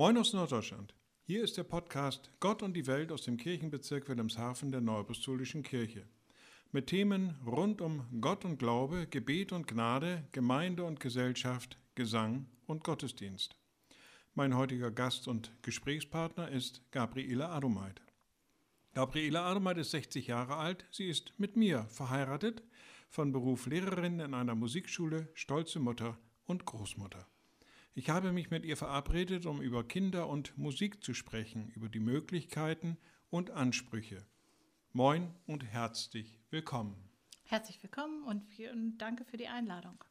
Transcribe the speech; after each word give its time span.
Moin 0.00 0.16
aus 0.16 0.32
Norddeutschland. 0.32 0.94
Hier 1.26 1.44
ist 1.44 1.58
der 1.58 1.64
Podcast 1.64 2.30
Gott 2.40 2.62
und 2.62 2.72
die 2.72 2.86
Welt 2.86 3.12
aus 3.12 3.20
dem 3.20 3.36
Kirchenbezirk 3.36 4.08
Wilhelmshaven 4.08 4.72
der 4.72 4.80
Neuapostolischen 4.80 5.62
Kirche. 5.62 6.08
Mit 6.72 6.86
Themen 6.86 7.36
rund 7.44 7.82
um 7.82 8.06
Gott 8.22 8.46
und 8.46 8.58
Glaube, 8.58 9.06
Gebet 9.10 9.52
und 9.52 9.66
Gnade, 9.66 10.26
Gemeinde 10.32 10.84
und 10.84 11.00
Gesellschaft, 11.00 11.78
Gesang 11.96 12.46
und 12.64 12.82
Gottesdienst. 12.82 13.58
Mein 14.32 14.56
heutiger 14.56 14.90
Gast 14.90 15.28
und 15.28 15.52
Gesprächspartner 15.60 16.48
ist 16.48 16.80
Gabriele 16.92 17.50
Adomeit. 17.50 18.00
Gabriele 18.94 19.42
Adomeit 19.42 19.76
ist 19.76 19.90
60 19.90 20.28
Jahre 20.28 20.56
alt. 20.56 20.86
Sie 20.90 21.10
ist 21.10 21.34
mit 21.36 21.58
mir 21.58 21.82
verheiratet, 21.90 22.62
von 23.10 23.32
Beruf 23.32 23.66
Lehrerin 23.66 24.18
in 24.20 24.32
einer 24.32 24.54
Musikschule, 24.54 25.28
stolze 25.34 25.78
Mutter 25.78 26.16
und 26.46 26.64
Großmutter. 26.64 27.28
Ich 27.94 28.08
habe 28.08 28.32
mich 28.32 28.50
mit 28.50 28.64
ihr 28.64 28.76
verabredet, 28.76 29.46
um 29.46 29.60
über 29.60 29.86
Kinder 29.86 30.28
und 30.28 30.56
Musik 30.56 31.02
zu 31.02 31.12
sprechen, 31.12 31.70
über 31.74 31.88
die 31.88 31.98
Möglichkeiten 31.98 32.96
und 33.30 33.50
Ansprüche. 33.50 34.24
Moin 34.92 35.34
und 35.46 35.64
herzlich 35.64 36.40
willkommen. 36.50 37.10
Herzlich 37.44 37.82
willkommen 37.82 38.22
und 38.22 38.46
danke 38.98 39.24
für 39.24 39.36
die 39.36 39.48
Einladung. 39.48 40.04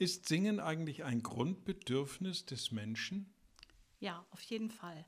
Ist 0.00 0.28
Singen 0.28 0.60
eigentlich 0.60 1.04
ein 1.04 1.22
Grundbedürfnis 1.22 2.46
des 2.46 2.72
Menschen? 2.72 3.34
Ja, 3.98 4.24
auf 4.30 4.40
jeden 4.40 4.70
Fall. 4.70 5.04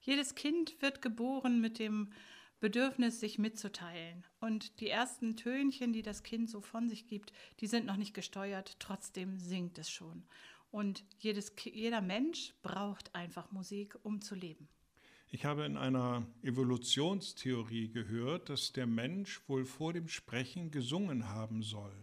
Jedes 0.00 0.34
Kind 0.34 0.82
wird 0.82 1.00
geboren 1.00 1.60
mit 1.60 1.78
dem 1.78 2.10
Bedürfnis, 2.58 3.20
sich 3.20 3.38
mitzuteilen. 3.38 4.26
Und 4.40 4.80
die 4.80 4.88
ersten 4.88 5.36
Tönchen, 5.36 5.92
die 5.92 6.02
das 6.02 6.24
Kind 6.24 6.50
so 6.50 6.60
von 6.60 6.88
sich 6.88 7.06
gibt, 7.06 7.32
die 7.60 7.68
sind 7.68 7.86
noch 7.86 7.94
nicht 7.94 8.14
gesteuert, 8.14 8.80
trotzdem 8.80 9.38
singt 9.38 9.78
es 9.78 9.88
schon. 9.88 10.24
Und 10.72 11.04
jedes, 11.20 11.52
jeder 11.62 12.00
Mensch 12.00 12.52
braucht 12.62 13.14
einfach 13.14 13.52
Musik, 13.52 13.96
um 14.02 14.20
zu 14.22 14.34
leben. 14.34 14.68
Ich 15.30 15.44
habe 15.44 15.64
in 15.64 15.76
einer 15.76 16.26
Evolutionstheorie 16.42 17.92
gehört, 17.92 18.48
dass 18.48 18.72
der 18.72 18.88
Mensch 18.88 19.40
wohl 19.48 19.64
vor 19.64 19.92
dem 19.92 20.08
Sprechen 20.08 20.72
gesungen 20.72 21.28
haben 21.28 21.62
soll. 21.62 21.94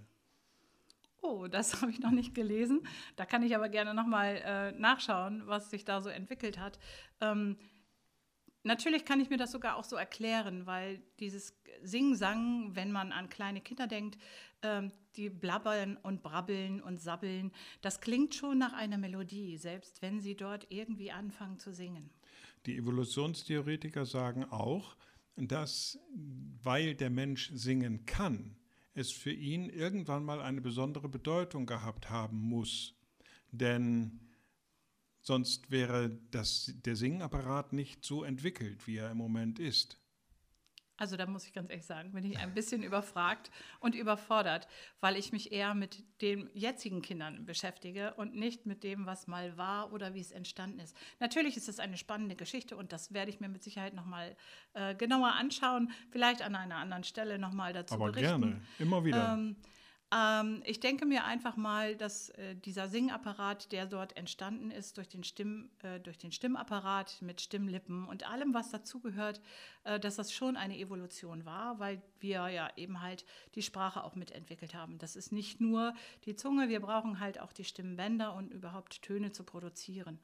Oh, 1.22 1.48
das 1.48 1.74
habe 1.82 1.92
ich 1.92 2.00
noch 2.00 2.12
nicht 2.12 2.34
gelesen. 2.34 2.82
Da 3.16 3.26
kann 3.26 3.44
ich 3.44 3.56
aber 3.56 3.70
gerne 3.70 3.94
nochmal 3.94 4.42
äh, 4.44 4.72
nachschauen, 4.74 5.44
was 5.46 5.70
sich 5.70 5.86
da 5.86 6.02
so 6.02 6.10
entwickelt 6.10 6.60
hat. 6.60 6.80
Ähm, 7.22 7.58
natürlich 8.64 9.06
kann 9.06 9.20
ich 9.20 9.30
mir 9.30 9.38
das 9.38 9.52
sogar 9.52 9.76
auch 9.76 9.84
so 9.84 9.96
erklären, 9.96 10.66
weil 10.66 11.02
dieses 11.20 11.60
Sing-Sang, 11.82 12.76
wenn 12.76 12.92
man 12.92 13.12
an 13.12 13.30
kleine 13.30 13.62
Kinder 13.62 13.88
denkt, 13.88 14.18
ähm, 14.62 14.92
die 15.16 15.30
blabbern 15.30 15.98
und 15.98 16.22
brabbeln 16.22 16.82
und 16.82 17.00
sabbeln, 17.00 17.52
das 17.82 18.02
klingt 18.02 18.36
schon 18.36 18.58
nach 18.58 18.74
einer 18.74 18.98
Melodie, 18.98 19.58
selbst 19.58 20.02
wenn 20.02 20.20
sie 20.20 20.36
dort 20.36 20.68
irgendwie 20.70 21.12
anfangen 21.12 21.60
zu 21.60 21.74
singen. 21.74 22.10
Die 22.66 22.78
Evolutionstheoretiker 22.78 24.06
sagen 24.06 24.44
auch, 24.46 24.96
dass 25.36 25.98
weil 26.62 26.96
der 26.96 27.10
Mensch 27.10 27.52
singen 27.54 28.06
kann, 28.06 28.58
es 28.94 29.12
für 29.12 29.32
ihn 29.32 29.70
irgendwann 29.70 30.24
mal 30.24 30.42
eine 30.42 30.62
besondere 30.62 31.10
Bedeutung 31.10 31.66
gehabt 31.66 32.10
haben 32.10 32.38
muss. 32.38 32.96
Denn 33.52 34.20
sonst 35.22 35.72
wäre 35.72 36.18
das, 36.32 36.74
der 36.86 36.96
Singapparat 36.96 37.74
nicht 37.74 38.04
so 38.04 38.24
entwickelt, 38.24 38.88
wie 38.88 38.98
er 38.98 39.12
im 39.12 39.18
Moment 39.18 39.60
ist. 39.60 39.99
Also 41.00 41.16
da 41.16 41.26
muss 41.26 41.46
ich 41.46 41.54
ganz 41.54 41.70
ehrlich 41.70 41.86
sagen, 41.86 42.12
bin 42.12 42.26
ich 42.26 42.38
ein 42.40 42.54
bisschen 42.54 42.84
überfragt 42.84 43.52
und 43.80 43.96
überfordert, 43.96 44.68
weil 45.00 45.16
ich 45.16 45.32
mich 45.32 45.54
eher 45.54 45.74
mit 45.74 46.04
den 46.22 46.50
jetzigen 46.54 47.02
Kindern 47.02 47.46
beschäftige 47.46 48.14
und 48.16 48.36
nicht 48.36 48.66
mit 48.66 48.84
dem, 48.84 49.06
was 49.06 49.26
mal 49.26 49.58
war 49.58 49.94
oder 49.94 50.14
wie 50.14 50.20
es 50.20 50.32
entstanden 50.32 50.80
ist. 50.80 50.96
Natürlich 51.22 51.56
ist 51.56 51.70
es 51.70 51.80
eine 51.80 51.96
spannende 51.96 52.36
Geschichte 52.36 52.76
und 52.76 52.92
das 52.92 53.14
werde 53.14 53.32
ich 53.32 53.40
mir 53.40 53.48
mit 53.48 53.64
Sicherheit 53.64 53.94
nochmal 53.94 54.36
äh, 54.74 54.94
genauer 54.94 55.32
anschauen, 55.32 55.90
vielleicht 56.12 56.42
an 56.42 56.54
einer 56.56 56.76
anderen 56.76 57.06
Stelle 57.06 57.40
nochmal 57.40 57.72
dazu 57.72 57.94
Aber 57.94 58.12
berichten. 58.12 58.42
gerne, 58.42 58.62
immer 58.78 59.06
wieder. 59.06 59.36
Ähm, 59.36 59.56
ähm, 60.12 60.64
ich 60.66 60.80
denke 60.80 61.06
mir 61.06 61.24
einfach 61.26 61.56
mal, 61.56 61.96
dass 61.96 62.30
äh, 62.32 62.56
dieser 62.56 62.88
Singapparat, 62.88 63.72
der 63.72 63.86
dort 63.86 64.18
entstanden 64.18 64.72
ist 64.72 64.98
durch 64.98 65.08
den, 65.08 65.24
Stimm, 65.24 65.70
äh, 65.84 66.00
durch 66.00 66.18
den 66.18 66.32
Stimmapparat 66.32 67.22
mit 67.22 67.42
Stimmlippen 67.42 68.06
und 68.06 68.28
allem, 68.28 68.54
was 68.54 68.72
dazugehört, 68.72 69.40
äh, 69.84 70.00
dass 70.00 70.16
das 70.16 70.34
schon 70.34 70.58
eine 70.58 70.78
Evolution 70.78 71.46
war, 71.46 71.80
weil 71.80 72.02
wir 72.20 72.48
ja 72.50 72.70
eben 72.76 73.02
halt 73.02 73.24
die 73.54 73.62
Sprache 73.62 74.04
auch 74.04 74.16
mitentwickelt 74.16 74.74
haben. 74.74 74.98
Das 74.98 75.16
ist 75.16 75.32
nicht 75.32 75.62
nur 75.62 75.94
die 76.26 76.36
Zunge, 76.36 76.70
wir 76.70 76.80
brauchen 76.80 77.20
halt 77.20 77.40
auch 77.40 77.54
die 77.54 77.64
Stimmbänder 77.64 78.34
und 78.34 78.52
überhaupt 78.52 79.04
Töne 79.04 79.32
zu 79.32 79.44
produzieren. 79.44 80.20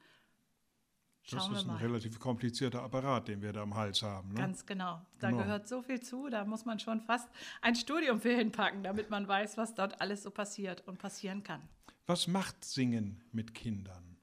Schauen 1.28 1.52
das 1.52 1.62
ist 1.62 1.68
ein 1.68 1.76
relativ 1.76 2.20
komplizierter 2.20 2.82
Apparat, 2.82 3.26
den 3.26 3.42
wir 3.42 3.52
da 3.52 3.62
am 3.62 3.74
Hals 3.74 4.00
haben. 4.02 4.28
Ne? 4.28 4.34
Ganz 4.36 4.64
genau. 4.64 5.04
Da 5.18 5.30
genau. 5.30 5.42
gehört 5.42 5.66
so 5.66 5.82
viel 5.82 6.00
zu, 6.00 6.28
da 6.28 6.44
muss 6.44 6.64
man 6.64 6.78
schon 6.78 7.00
fast 7.00 7.28
ein 7.62 7.74
Studium 7.74 8.20
für 8.20 8.32
hinpacken, 8.32 8.84
damit 8.84 9.10
man 9.10 9.26
weiß, 9.26 9.56
was 9.56 9.74
dort 9.74 10.00
alles 10.00 10.22
so 10.22 10.30
passiert 10.30 10.86
und 10.86 10.98
passieren 10.98 11.42
kann. 11.42 11.62
Was 12.06 12.28
macht 12.28 12.64
Singen 12.64 13.24
mit 13.32 13.54
Kindern? 13.54 14.16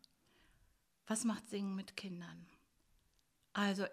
Was 1.05 1.25
macht 1.25 1.49
Singen 1.49 1.75
mit 1.75 1.97
Kindern? 1.97 2.45
Also 3.51 3.85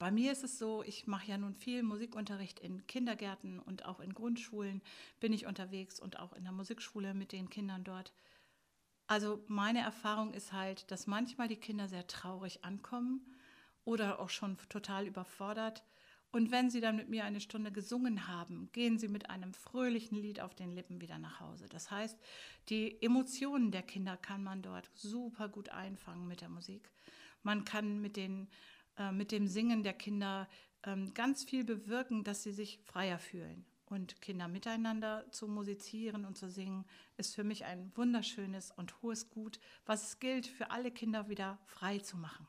bei 0.00 0.10
mir 0.10 0.32
ist 0.32 0.42
es 0.42 0.58
so, 0.58 0.82
ich 0.82 1.06
mache 1.06 1.28
ja 1.28 1.38
nun 1.38 1.54
viel 1.54 1.84
Musikunterricht 1.84 2.58
in 2.58 2.86
Kindergärten 2.86 3.60
und 3.60 3.84
auch 3.84 4.00
in 4.00 4.12
Grundschulen 4.12 4.82
bin 5.20 5.32
ich 5.32 5.46
unterwegs 5.46 6.00
und 6.00 6.18
auch 6.18 6.32
in 6.32 6.44
der 6.44 6.52
Musikschule 6.52 7.14
mit 7.14 7.30
den 7.30 7.48
Kindern 7.48 7.84
dort. 7.84 8.12
Also 9.08 9.42
meine 9.48 9.80
Erfahrung 9.80 10.34
ist 10.34 10.52
halt, 10.52 10.90
dass 10.90 11.06
manchmal 11.06 11.48
die 11.48 11.56
Kinder 11.56 11.88
sehr 11.88 12.06
traurig 12.06 12.62
ankommen 12.62 13.22
oder 13.84 14.20
auch 14.20 14.28
schon 14.28 14.58
total 14.68 15.06
überfordert. 15.06 15.82
Und 16.30 16.50
wenn 16.50 16.68
sie 16.68 16.82
dann 16.82 16.96
mit 16.96 17.08
mir 17.08 17.24
eine 17.24 17.40
Stunde 17.40 17.72
gesungen 17.72 18.28
haben, 18.28 18.68
gehen 18.72 18.98
sie 18.98 19.08
mit 19.08 19.30
einem 19.30 19.54
fröhlichen 19.54 20.18
Lied 20.18 20.40
auf 20.40 20.54
den 20.54 20.72
Lippen 20.72 21.00
wieder 21.00 21.18
nach 21.18 21.40
Hause. 21.40 21.68
Das 21.70 21.90
heißt, 21.90 22.18
die 22.68 23.00
Emotionen 23.02 23.70
der 23.70 23.82
Kinder 23.82 24.18
kann 24.18 24.44
man 24.44 24.60
dort 24.60 24.90
super 24.92 25.48
gut 25.48 25.70
einfangen 25.70 26.28
mit 26.28 26.42
der 26.42 26.50
Musik. 26.50 26.90
Man 27.42 27.64
kann 27.64 28.02
mit, 28.02 28.18
den, 28.18 28.50
äh, 28.98 29.10
mit 29.10 29.32
dem 29.32 29.48
Singen 29.48 29.84
der 29.84 29.94
Kinder 29.94 30.50
ähm, 30.84 31.14
ganz 31.14 31.44
viel 31.44 31.64
bewirken, 31.64 32.24
dass 32.24 32.42
sie 32.42 32.52
sich 32.52 32.78
freier 32.84 33.18
fühlen. 33.18 33.64
Und 33.90 34.20
Kinder 34.20 34.48
miteinander 34.48 35.24
zu 35.30 35.48
musizieren 35.48 36.26
und 36.26 36.36
zu 36.36 36.50
singen, 36.50 36.84
ist 37.16 37.34
für 37.34 37.44
mich 37.44 37.64
ein 37.64 37.90
wunderschönes 37.94 38.70
und 38.70 39.00
hohes 39.00 39.30
Gut, 39.30 39.58
was 39.86 40.08
es 40.08 40.18
gilt, 40.20 40.46
für 40.46 40.70
alle 40.70 40.90
Kinder 40.90 41.30
wieder 41.30 41.58
frei 41.64 41.98
zu 41.98 42.18
machen. 42.18 42.46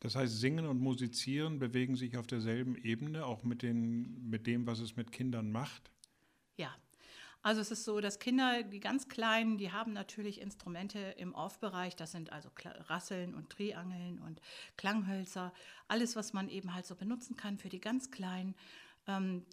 Das 0.00 0.14
heißt, 0.14 0.38
Singen 0.38 0.66
und 0.66 0.80
Musizieren 0.80 1.58
bewegen 1.58 1.94
sich 1.94 2.16
auf 2.16 2.26
derselben 2.26 2.76
Ebene, 2.76 3.26
auch 3.26 3.42
mit, 3.42 3.62
den, 3.62 4.30
mit 4.30 4.46
dem, 4.46 4.66
was 4.66 4.78
es 4.78 4.96
mit 4.96 5.12
Kindern 5.12 5.50
macht? 5.50 5.90
Ja. 6.56 6.74
Also 7.42 7.60
es 7.60 7.70
ist 7.70 7.84
so, 7.84 8.00
dass 8.00 8.18
Kinder, 8.18 8.62
die 8.62 8.80
ganz 8.80 9.08
Kleinen, 9.08 9.58
die 9.58 9.70
haben 9.70 9.92
natürlich 9.92 10.40
Instrumente 10.40 10.98
im 11.18 11.34
Off-Bereich, 11.34 11.96
das 11.96 12.12
sind 12.12 12.32
also 12.32 12.50
Rasseln 12.88 13.34
und 13.34 13.50
Triangeln 13.50 14.18
und 14.20 14.40
Klanghölzer, 14.76 15.52
alles, 15.86 16.16
was 16.16 16.32
man 16.32 16.48
eben 16.48 16.74
halt 16.74 16.86
so 16.86 16.96
benutzen 16.96 17.36
kann 17.36 17.58
für 17.58 17.68
die 17.68 17.80
ganz 17.80 18.10
Kleinen 18.10 18.54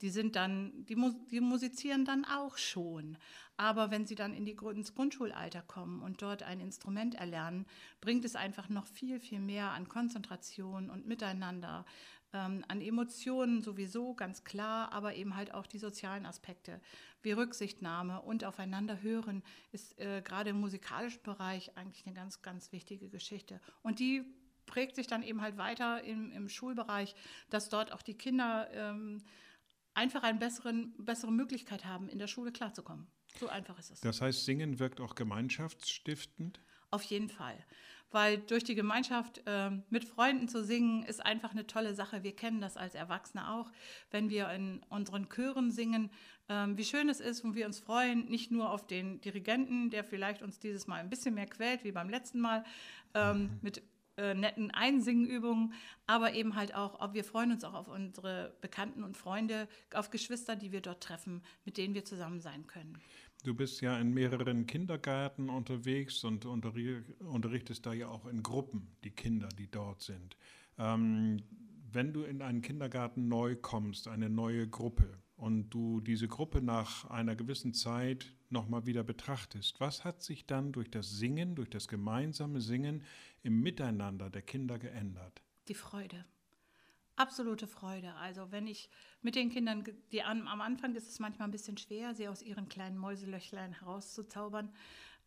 die 0.01 0.09
sind 0.09 0.35
dann, 0.35 0.85
die, 0.85 0.97
die, 1.31 1.39
musizieren 1.39 2.03
dann 2.03 2.25
auch 2.25 2.57
schon. 2.57 3.17
Aber 3.55 3.89
wenn 3.89 4.05
sie 4.05 4.15
dann 4.15 4.33
in 4.33 4.45
die, 4.45 4.57
ins 4.73 4.93
Grundschulalter 4.93 5.61
kommen 5.61 6.01
und 6.01 6.21
dort 6.21 6.43
ein 6.43 6.59
Instrument 6.59 7.15
erlernen, 7.15 7.65
bringt 8.01 8.25
es 8.25 8.35
einfach 8.35 8.67
noch 8.67 8.85
viel, 8.85 9.19
viel 9.21 9.39
mehr 9.39 9.71
an 9.71 9.87
Konzentration 9.87 10.89
und 10.89 11.07
Miteinander, 11.07 11.85
ähm, 12.33 12.65
an 12.67 12.81
Emotionen 12.81 13.63
sowieso, 13.63 14.13
ganz 14.13 14.43
klar, 14.43 14.91
aber 14.91 15.15
eben 15.15 15.37
halt 15.37 15.53
auch 15.53 15.67
die 15.67 15.79
sozialen 15.79 16.25
Aspekte, 16.25 16.81
wie 17.21 17.31
Rücksichtnahme 17.31 18.21
und 18.23 18.43
aufeinander 18.43 19.01
hören, 19.01 19.41
ist 19.71 19.97
äh, 19.99 20.21
gerade 20.21 20.49
im 20.49 20.59
musikalischen 20.59 21.23
Bereich 21.23 21.77
eigentlich 21.77 22.05
eine 22.05 22.15
ganz, 22.15 22.41
ganz 22.41 22.73
wichtige 22.73 23.07
Geschichte. 23.07 23.61
Und 23.83 23.99
die 23.99 24.25
prägt 24.65 24.95
sich 24.95 25.07
dann 25.07 25.23
eben 25.23 25.41
halt 25.41 25.57
weiter 25.57 26.03
im, 26.03 26.31
im 26.31 26.49
Schulbereich, 26.49 27.15
dass 27.49 27.69
dort 27.69 27.91
auch 27.91 28.01
die 28.01 28.17
Kinder 28.17 28.67
ähm, 28.73 29.23
einfach 29.95 30.23
eine 30.23 30.37
besseren, 30.37 30.93
bessere 30.97 31.31
Möglichkeit 31.31 31.85
haben, 31.85 32.09
in 32.09 32.19
der 32.19 32.27
Schule 32.27 32.51
klarzukommen. 32.51 33.07
So 33.39 33.47
einfach 33.47 33.79
ist 33.79 33.91
es. 33.91 34.01
Das 34.01 34.21
heißt, 34.21 34.45
Singen 34.45 34.79
wirkt 34.79 35.01
auch 35.01 35.15
gemeinschaftsstiftend? 35.15 36.61
Auf 36.91 37.03
jeden 37.03 37.29
Fall. 37.29 37.57
Weil 38.11 38.37
durch 38.37 38.63
die 38.63 38.75
Gemeinschaft 38.75 39.41
äh, 39.45 39.71
mit 39.89 40.05
Freunden 40.05 40.47
zu 40.47 40.63
singen, 40.63 41.03
ist 41.03 41.25
einfach 41.25 41.51
eine 41.51 41.67
tolle 41.67 41.95
Sache. 41.95 42.23
Wir 42.23 42.35
kennen 42.35 42.61
das 42.61 42.77
als 42.77 42.95
Erwachsene 42.95 43.51
auch, 43.51 43.71
wenn 44.11 44.29
wir 44.29 44.49
in 44.51 44.81
unseren 44.89 45.27
Chören 45.27 45.71
singen, 45.71 46.11
äh, 46.47 46.67
wie 46.69 46.85
schön 46.85 47.09
es 47.09 47.19
ist 47.19 47.43
und 47.43 47.55
wir 47.55 47.65
uns 47.65 47.79
freuen, 47.79 48.25
nicht 48.25 48.51
nur 48.51 48.69
auf 48.69 48.87
den 48.87 49.19
Dirigenten, 49.21 49.89
der 49.89 50.03
vielleicht 50.03 50.41
uns 50.43 50.59
dieses 50.59 50.87
Mal 50.87 50.99
ein 50.99 51.09
bisschen 51.09 51.35
mehr 51.35 51.47
quält 51.47 51.83
wie 51.83 51.91
beim 51.91 52.09
letzten 52.09 52.39
Mal, 52.39 52.63
ähm, 53.13 53.41
mhm. 53.41 53.59
mit 53.61 53.83
äh, 54.17 54.33
netten 54.33 54.71
Einsingenübungen, 54.71 55.73
aber 56.07 56.33
eben 56.33 56.55
halt 56.55 56.73
auch, 56.73 56.99
ob 56.99 57.13
wir 57.13 57.23
freuen 57.23 57.51
uns 57.51 57.63
auch 57.63 57.73
auf 57.73 57.87
unsere 57.87 58.55
Bekannten 58.61 59.03
und 59.03 59.17
Freunde, 59.17 59.67
auf 59.93 60.09
Geschwister, 60.09 60.55
die 60.55 60.71
wir 60.71 60.81
dort 60.81 61.03
treffen, 61.03 61.41
mit 61.65 61.77
denen 61.77 61.93
wir 61.93 62.05
zusammen 62.05 62.39
sein 62.39 62.65
können. 62.67 62.97
Du 63.43 63.53
bist 63.53 63.81
ja 63.81 63.99
in 63.99 64.13
mehreren 64.13 64.65
Kindergärten 64.65 65.49
unterwegs 65.49 66.23
und 66.23 66.45
unterrichtest 66.45 67.85
da 67.85 67.93
ja 67.93 68.07
auch 68.07 68.25
in 68.25 68.41
Gruppen 68.41 68.95
die 69.03 69.11
Kinder, 69.11 69.49
die 69.49 69.69
dort 69.69 70.01
sind. 70.01 70.35
Ähm, 70.77 71.43
wenn 71.91 72.13
du 72.13 72.23
in 72.23 72.41
einen 72.41 72.61
Kindergarten 72.61 73.27
neu 73.27 73.55
kommst, 73.55 74.07
eine 74.07 74.29
neue 74.29 74.67
Gruppe, 74.67 75.21
und 75.35 75.69
du 75.69 76.01
diese 76.01 76.27
Gruppe 76.27 76.61
nach 76.61 77.09
einer 77.09 77.35
gewissen 77.35 77.73
Zeit 77.73 78.33
nochmal 78.49 78.85
wieder 78.85 79.03
betrachtest, 79.03 79.79
was 79.79 80.05
hat 80.05 80.21
sich 80.21 80.45
dann 80.45 80.71
durch 80.71 80.89
das 80.89 81.09
Singen, 81.11 81.55
durch 81.55 81.69
das 81.69 81.87
gemeinsame 81.87 82.61
Singen 82.61 83.03
im 83.43 83.61
Miteinander 83.61 84.29
der 84.29 84.41
Kinder 84.41 84.79
geändert? 84.79 85.41
Die 85.67 85.73
Freude. 85.73 86.25
Absolute 87.17 87.67
Freude. 87.67 88.13
Also 88.15 88.51
wenn 88.51 88.67
ich 88.67 88.89
mit 89.21 89.35
den 89.35 89.49
Kindern, 89.49 89.83
die 90.11 90.21
am, 90.23 90.47
am 90.47 90.61
Anfang 90.61 90.95
ist 90.95 91.09
es 91.09 91.19
manchmal 91.19 91.47
ein 91.47 91.51
bisschen 91.51 91.77
schwer, 91.77 92.13
sie 92.13 92.27
aus 92.27 92.41
ihren 92.41 92.67
kleinen 92.67 92.97
Mäuselöchlein 92.97 93.73
herauszuzaubern. 93.79 94.69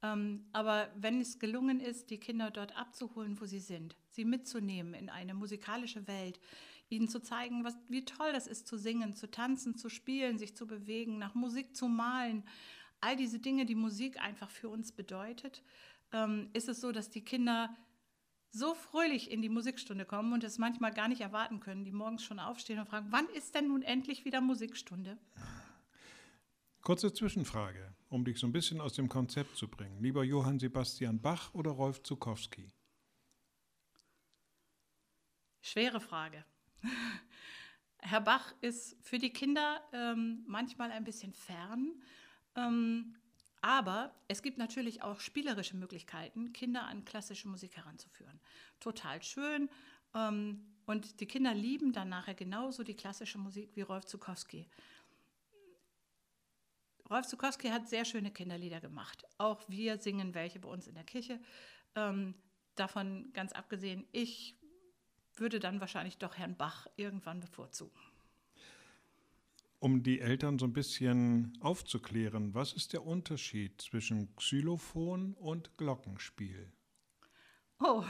Ähm, 0.03 0.47
aber 0.53 0.91
wenn 0.97 1.21
es 1.21 1.39
gelungen 1.39 1.81
ist, 1.81 2.11
die 2.11 2.19
Kinder 2.19 2.51
dort 2.51 2.77
abzuholen, 2.77 3.41
wo 3.41 3.47
sie 3.47 3.59
sind, 3.59 3.97
sie 4.11 4.25
mitzunehmen 4.25 4.95
in 4.95 5.09
eine 5.09 5.35
musikalische 5.35 6.07
Welt, 6.07 6.39
ihnen 6.89 7.09
zu 7.09 7.21
zeigen, 7.21 7.65
was, 7.65 7.77
wie 7.89 8.05
toll 8.05 8.33
das 8.33 8.47
ist 8.47 8.67
zu 8.67 8.77
singen, 8.77 9.15
zu 9.15 9.31
tanzen, 9.31 9.77
zu 9.77 9.89
spielen, 9.89 10.39
sich 10.39 10.57
zu 10.57 10.67
bewegen, 10.67 11.19
nach 11.19 11.35
Musik 11.35 11.77
zu 11.77 11.89
malen. 11.89 12.45
All 13.01 13.17
diese 13.17 13.39
Dinge, 13.39 13.67
die 13.67 13.75
Musik 13.75 14.21
einfach 14.21 14.51
für 14.51 14.69
uns 14.69 14.93
bedeutet, 14.93 15.63
ähm, 16.13 16.51
ist 16.53 16.69
es 16.69 16.81
so, 16.81 16.93
dass 16.93 17.11
die 17.11 17.25
Kinder 17.25 17.77
so 18.51 18.75
fröhlich 18.75 19.31
in 19.31 19.43
die 19.43 19.49
Musikstunde 19.51 20.07
kommen 20.07 20.33
und 20.33 20.43
es 20.43 20.59
manchmal 20.59 20.93
gar 20.93 21.09
nicht 21.09 21.21
erwarten 21.21 21.61
können, 21.61 21.85
die 21.85 21.93
morgens 21.93 22.25
schon 22.25 22.39
aufstehen 22.39 22.79
und 22.79 22.89
fragen, 22.89 23.09
wann 23.11 23.29
ist 23.31 23.55
denn 23.55 23.69
nun 23.69 23.83
endlich 23.83 24.25
wieder 24.25 24.41
Musikstunde? 24.41 25.19
Kurze 26.81 27.13
Zwischenfrage, 27.13 27.95
um 28.09 28.25
dich 28.25 28.39
so 28.39 28.47
ein 28.47 28.53
bisschen 28.53 28.81
aus 28.81 28.95
dem 28.95 29.09
Konzept 29.09 29.57
zu 29.57 29.69
bringen. 29.69 30.01
Lieber 30.01 30.25
Johann 30.25 30.59
Sebastian 30.59 31.21
Bach 31.21 31.53
oder 31.53 31.73
Rolf 31.73 32.03
Zukowski? 32.03 32.73
Schwere 35.61 36.01
Frage. 36.01 36.45
Herr 38.01 38.21
Bach 38.21 38.55
ist 38.61 38.97
für 39.03 39.19
die 39.19 39.33
Kinder 39.33 39.83
ähm, 39.93 40.45
manchmal 40.47 40.91
ein 40.91 41.05
bisschen 41.05 41.33
fern, 41.33 42.01
ähm, 42.55 43.17
aber 43.61 44.15
es 44.29 44.43
gibt 44.43 44.59
natürlich 44.59 45.03
auch 45.03 45.21
spielerische 45.21 45.77
Möglichkeiten, 45.77 46.53
Kinder 46.53 46.87
an 46.87 47.05
klassische 47.05 47.49
Musik 47.49 47.77
heranzuführen. 47.77 48.41
Total 48.81 49.23
schön. 49.23 49.69
Ähm, 50.15 50.75
und 50.87 51.21
die 51.21 51.27
Kinder 51.27 51.53
lieben 51.55 51.93
dann 51.93 52.09
nachher 52.09 52.35
genauso 52.35 52.83
die 52.83 52.95
klassische 52.95 53.39
Musik 53.39 53.71
wie 53.75 53.83
Rolf 53.83 54.07
Zukowski. 54.07 54.69
Rolf 57.11 57.27
Zukowski 57.27 57.69
hat 57.69 57.89
sehr 57.89 58.05
schöne 58.05 58.31
Kinderlieder 58.31 58.81
gemacht. 58.81 59.25
Auch 59.39 59.63
wir 59.69 59.99
singen 59.99 60.35
welche 60.35 60.61
bei 60.61 60.69
uns 60.69 60.87
in 60.87 60.95
der 60.95 61.05
Kirche. 61.05 61.41
Ähm, 61.95 62.35
davon 62.75 63.33
ganz 63.33 63.53
abgesehen, 63.53 64.07
ich 64.13 64.58
würde 65.41 65.61
dann 65.61 65.81
wahrscheinlich 65.81 66.19
doch 66.19 66.37
Herrn 66.37 66.57
Bach 66.57 66.87
irgendwann 66.97 67.41
bevorzugen. 67.41 67.99
Um 69.81 70.03
die 70.03 70.21
Eltern 70.21 70.59
so 70.59 70.67
ein 70.67 70.73
bisschen 70.73 71.57
aufzuklären, 71.61 72.53
was 72.53 72.73
ist 72.73 72.93
der 72.93 73.07
Unterschied 73.07 73.81
zwischen 73.81 74.35
Xylophon 74.35 75.35
und 75.35 75.77
Glockenspiel? 75.77 76.73
Oh, 77.81 78.05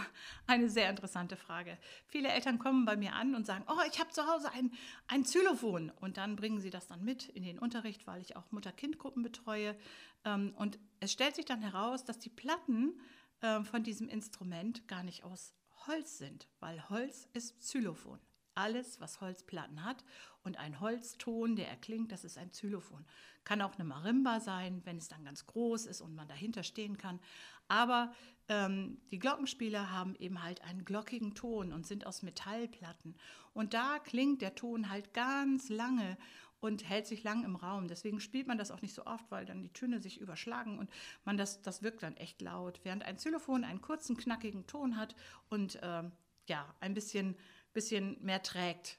eine 0.46 0.70
sehr 0.70 0.88
interessante 0.88 1.36
Frage. 1.36 1.76
Viele 2.06 2.28
Eltern 2.28 2.58
kommen 2.58 2.86
bei 2.86 2.96
mir 2.96 3.12
an 3.12 3.34
und 3.34 3.44
sagen, 3.44 3.64
oh, 3.68 3.82
ich 3.90 4.00
habe 4.00 4.10
zu 4.10 4.26
Hause 4.26 4.50
ein, 4.52 4.72
ein 5.08 5.24
Xylophon. 5.24 5.90
Und 5.90 6.16
dann 6.16 6.36
bringen 6.36 6.60
sie 6.60 6.70
das 6.70 6.86
dann 6.86 7.04
mit 7.04 7.28
in 7.28 7.42
den 7.42 7.58
Unterricht, 7.58 8.06
weil 8.06 8.22
ich 8.22 8.34
auch 8.34 8.50
Mutter-Kind-Gruppen 8.50 9.22
betreue. 9.22 9.76
Ähm, 10.24 10.54
und 10.56 10.78
es 11.00 11.12
stellt 11.12 11.36
sich 11.36 11.44
dann 11.44 11.60
heraus, 11.60 12.06
dass 12.06 12.18
die 12.18 12.30
Platten 12.30 12.98
ähm, 13.42 13.66
von 13.66 13.82
diesem 13.82 14.08
Instrument 14.08 14.88
gar 14.88 15.02
nicht 15.02 15.22
aus 15.22 15.52
Holz 15.88 16.18
sind, 16.18 16.46
weil 16.60 16.88
Holz 16.90 17.28
ist 17.32 17.58
Xylophon. 17.58 18.20
Alles, 18.54 19.00
was 19.00 19.20
Holzplatten 19.20 19.84
hat 19.84 20.04
und 20.42 20.58
ein 20.58 20.80
Holzton, 20.80 21.56
der 21.56 21.68
erklingt, 21.68 22.12
das 22.12 22.24
ist 22.24 22.38
ein 22.38 22.50
Xylophon. 22.50 23.04
Kann 23.44 23.62
auch 23.62 23.74
eine 23.74 23.84
Marimba 23.84 24.40
sein, 24.40 24.82
wenn 24.84 24.98
es 24.98 25.08
dann 25.08 25.24
ganz 25.24 25.46
groß 25.46 25.86
ist 25.86 26.00
und 26.00 26.14
man 26.14 26.28
dahinter 26.28 26.62
stehen 26.62 26.98
kann. 26.98 27.20
Aber 27.68 28.12
ähm, 28.48 29.00
die 29.10 29.18
Glockenspieler 29.18 29.90
haben 29.90 30.14
eben 30.16 30.42
halt 30.42 30.62
einen 30.62 30.84
glockigen 30.84 31.34
Ton 31.34 31.72
und 31.72 31.86
sind 31.86 32.06
aus 32.06 32.22
Metallplatten. 32.22 33.16
Und 33.54 33.74
da 33.74 33.98
klingt 33.98 34.42
der 34.42 34.54
Ton 34.54 34.90
halt 34.90 35.14
ganz 35.14 35.68
lange 35.68 36.16
und 36.60 36.88
hält 36.88 37.06
sich 37.06 37.22
lang 37.22 37.44
im 37.44 37.56
Raum. 37.56 37.88
Deswegen 37.88 38.20
spielt 38.20 38.46
man 38.46 38.58
das 38.58 38.70
auch 38.70 38.82
nicht 38.82 38.94
so 38.94 39.06
oft, 39.06 39.30
weil 39.30 39.46
dann 39.46 39.62
die 39.62 39.72
Töne 39.72 40.00
sich 40.00 40.20
überschlagen 40.20 40.78
und 40.78 40.90
man 41.24 41.36
das, 41.36 41.62
das 41.62 41.82
wirkt 41.82 42.02
dann 42.02 42.16
echt 42.16 42.40
laut. 42.42 42.80
Während 42.82 43.04
ein 43.04 43.16
Xylophon 43.16 43.64
einen 43.64 43.80
kurzen, 43.80 44.16
knackigen 44.16 44.66
Ton 44.66 44.96
hat 44.96 45.14
und 45.48 45.78
ähm, 45.82 46.12
ja, 46.46 46.74
ein 46.80 46.94
bisschen, 46.94 47.36
bisschen 47.72 48.16
mehr 48.22 48.42
trägt. 48.42 48.98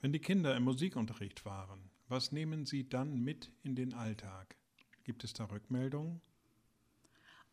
Wenn 0.00 0.12
die 0.12 0.18
Kinder 0.18 0.56
im 0.56 0.64
Musikunterricht 0.64 1.44
waren, 1.44 1.90
was 2.08 2.32
nehmen 2.32 2.66
sie 2.66 2.88
dann 2.88 3.20
mit 3.20 3.52
in 3.62 3.74
den 3.74 3.94
Alltag? 3.94 4.56
Gibt 5.04 5.24
es 5.24 5.32
da 5.32 5.44
Rückmeldungen? 5.44 6.20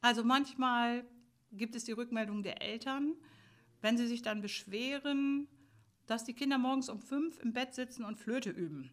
Also 0.01 0.23
manchmal 0.23 1.05
gibt 1.51 1.75
es 1.75 1.83
die 1.83 1.91
Rückmeldung 1.91 2.43
der 2.43 2.61
Eltern, 2.61 3.15
wenn 3.81 3.97
sie 3.97 4.07
sich 4.07 4.21
dann 4.21 4.41
beschweren, 4.41 5.47
dass 6.09 6.23
die 6.23 6.33
Kinder 6.33 6.57
morgens 6.57 6.89
um 6.89 6.99
fünf 6.99 7.39
im 7.39 7.53
Bett 7.53 7.73
sitzen 7.73 8.03
und 8.03 8.17
Flöte 8.17 8.49
üben. 8.49 8.91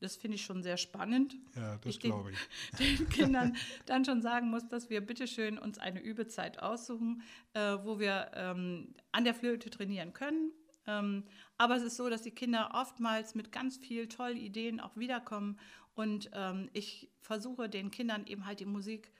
Das 0.00 0.16
finde 0.16 0.34
ich 0.34 0.44
schon 0.44 0.64
sehr 0.64 0.76
spannend. 0.76 1.36
Ja, 1.54 1.78
das 1.78 2.00
glaube 2.00 2.32
ich. 2.32 2.78
Den 2.78 3.08
Kindern 3.08 3.56
dann 3.86 4.04
schon 4.04 4.20
sagen 4.20 4.50
muss, 4.50 4.66
dass 4.66 4.90
wir 4.90 5.00
bitteschön 5.00 5.58
uns 5.58 5.78
eine 5.78 6.02
Übezeit 6.02 6.60
aussuchen, 6.60 7.22
äh, 7.54 7.78
wo 7.84 8.00
wir 8.00 8.32
ähm, 8.34 8.94
an 9.12 9.22
der 9.22 9.34
Flöte 9.34 9.70
trainieren 9.70 10.12
können. 10.12 10.50
Ähm, 10.88 11.22
aber 11.56 11.76
es 11.76 11.84
ist 11.84 11.96
so, 11.96 12.10
dass 12.10 12.22
die 12.22 12.32
Kinder 12.32 12.72
oftmals 12.74 13.36
mit 13.36 13.52
ganz 13.52 13.76
viel 13.76 14.08
tollen 14.08 14.36
Ideen 14.36 14.80
auch 14.80 14.96
wiederkommen. 14.96 15.60
Und 15.94 16.30
ähm, 16.34 16.68
ich 16.72 17.08
versuche 17.20 17.68
den 17.68 17.92
Kindern 17.92 18.26
eben 18.26 18.44
halt 18.44 18.58
die 18.58 18.66
Musik 18.66 19.12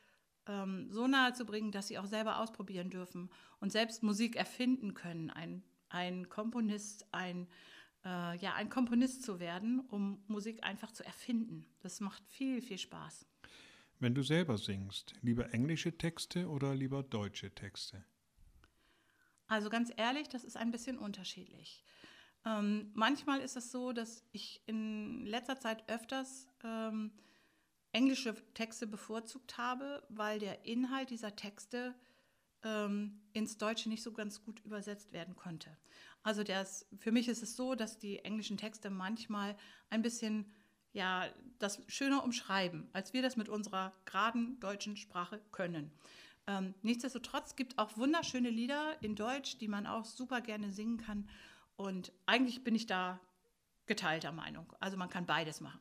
ähm, 0.48 0.88
so 0.90 1.06
nahe 1.06 1.32
zu 1.32 1.44
bringen, 1.44 1.70
dass 1.70 1.86
sie 1.86 1.98
auch 1.98 2.06
selber 2.06 2.40
ausprobieren 2.40 2.90
dürfen 2.90 3.30
und 3.60 3.70
selbst 3.70 4.02
Musik 4.02 4.34
erfinden 4.34 4.94
können. 4.94 5.30
Ein 5.30 5.62
ein 5.92 6.28
Komponist, 6.28 7.06
ein, 7.12 7.48
äh, 8.04 8.36
ja, 8.38 8.54
ein 8.54 8.68
Komponist 8.68 9.22
zu 9.22 9.40
werden, 9.40 9.80
um 9.88 10.22
Musik 10.26 10.64
einfach 10.64 10.92
zu 10.92 11.04
erfinden. 11.04 11.66
Das 11.80 12.00
macht 12.00 12.26
viel, 12.28 12.60
viel 12.62 12.78
Spaß. 12.78 13.26
Wenn 13.98 14.14
du 14.14 14.22
selber 14.22 14.58
singst, 14.58 15.14
lieber 15.22 15.54
englische 15.54 15.96
Texte 15.96 16.48
oder 16.48 16.74
lieber 16.74 17.02
deutsche 17.02 17.54
Texte? 17.54 18.04
Also 19.46 19.70
ganz 19.70 19.92
ehrlich, 19.96 20.28
das 20.28 20.44
ist 20.44 20.56
ein 20.56 20.70
bisschen 20.70 20.98
unterschiedlich. 20.98 21.84
Ähm, 22.44 22.90
manchmal 22.94 23.40
ist 23.40 23.56
es 23.56 23.70
so, 23.70 23.92
dass 23.92 24.24
ich 24.32 24.62
in 24.66 25.26
letzter 25.26 25.60
Zeit 25.60 25.88
öfters 25.88 26.48
ähm, 26.64 27.12
englische 27.92 28.34
Texte 28.54 28.86
bevorzugt 28.86 29.58
habe, 29.58 30.02
weil 30.08 30.38
der 30.38 30.64
Inhalt 30.64 31.10
dieser 31.10 31.36
Texte 31.36 31.94
ähm, 32.64 33.20
ins 33.32 33.58
Deutsche 33.58 33.88
nicht 33.88 34.02
so 34.02 34.12
ganz 34.12 34.42
gut 34.44 34.60
übersetzt 34.64 35.12
werden 35.12 35.36
konnte. 35.36 35.76
Also 36.22 36.44
das, 36.44 36.86
für 36.98 37.12
mich 37.12 37.28
ist 37.28 37.42
es 37.42 37.56
so, 37.56 37.74
dass 37.74 37.98
die 37.98 38.20
englischen 38.20 38.56
Texte 38.56 38.90
manchmal 38.90 39.56
ein 39.90 40.02
bisschen 40.02 40.46
ja, 40.92 41.26
das 41.58 41.80
schöner 41.88 42.22
umschreiben, 42.22 42.88
als 42.92 43.12
wir 43.12 43.22
das 43.22 43.36
mit 43.36 43.48
unserer 43.48 43.92
geraden 44.04 44.60
deutschen 44.60 44.96
Sprache 44.96 45.40
können. 45.50 45.90
Ähm, 46.46 46.74
nichtsdestotrotz 46.82 47.56
gibt 47.56 47.78
auch 47.78 47.96
wunderschöne 47.96 48.50
Lieder 48.50 48.96
in 49.00 49.14
Deutsch, 49.14 49.58
die 49.58 49.68
man 49.68 49.86
auch 49.86 50.04
super 50.04 50.40
gerne 50.40 50.70
singen 50.70 50.98
kann. 50.98 51.28
Und 51.76 52.12
eigentlich 52.26 52.62
bin 52.62 52.74
ich 52.74 52.86
da 52.86 53.20
geteilter 53.86 54.32
Meinung. 54.32 54.72
Also 54.80 54.96
man 54.96 55.08
kann 55.08 55.26
beides 55.26 55.60
machen. 55.60 55.80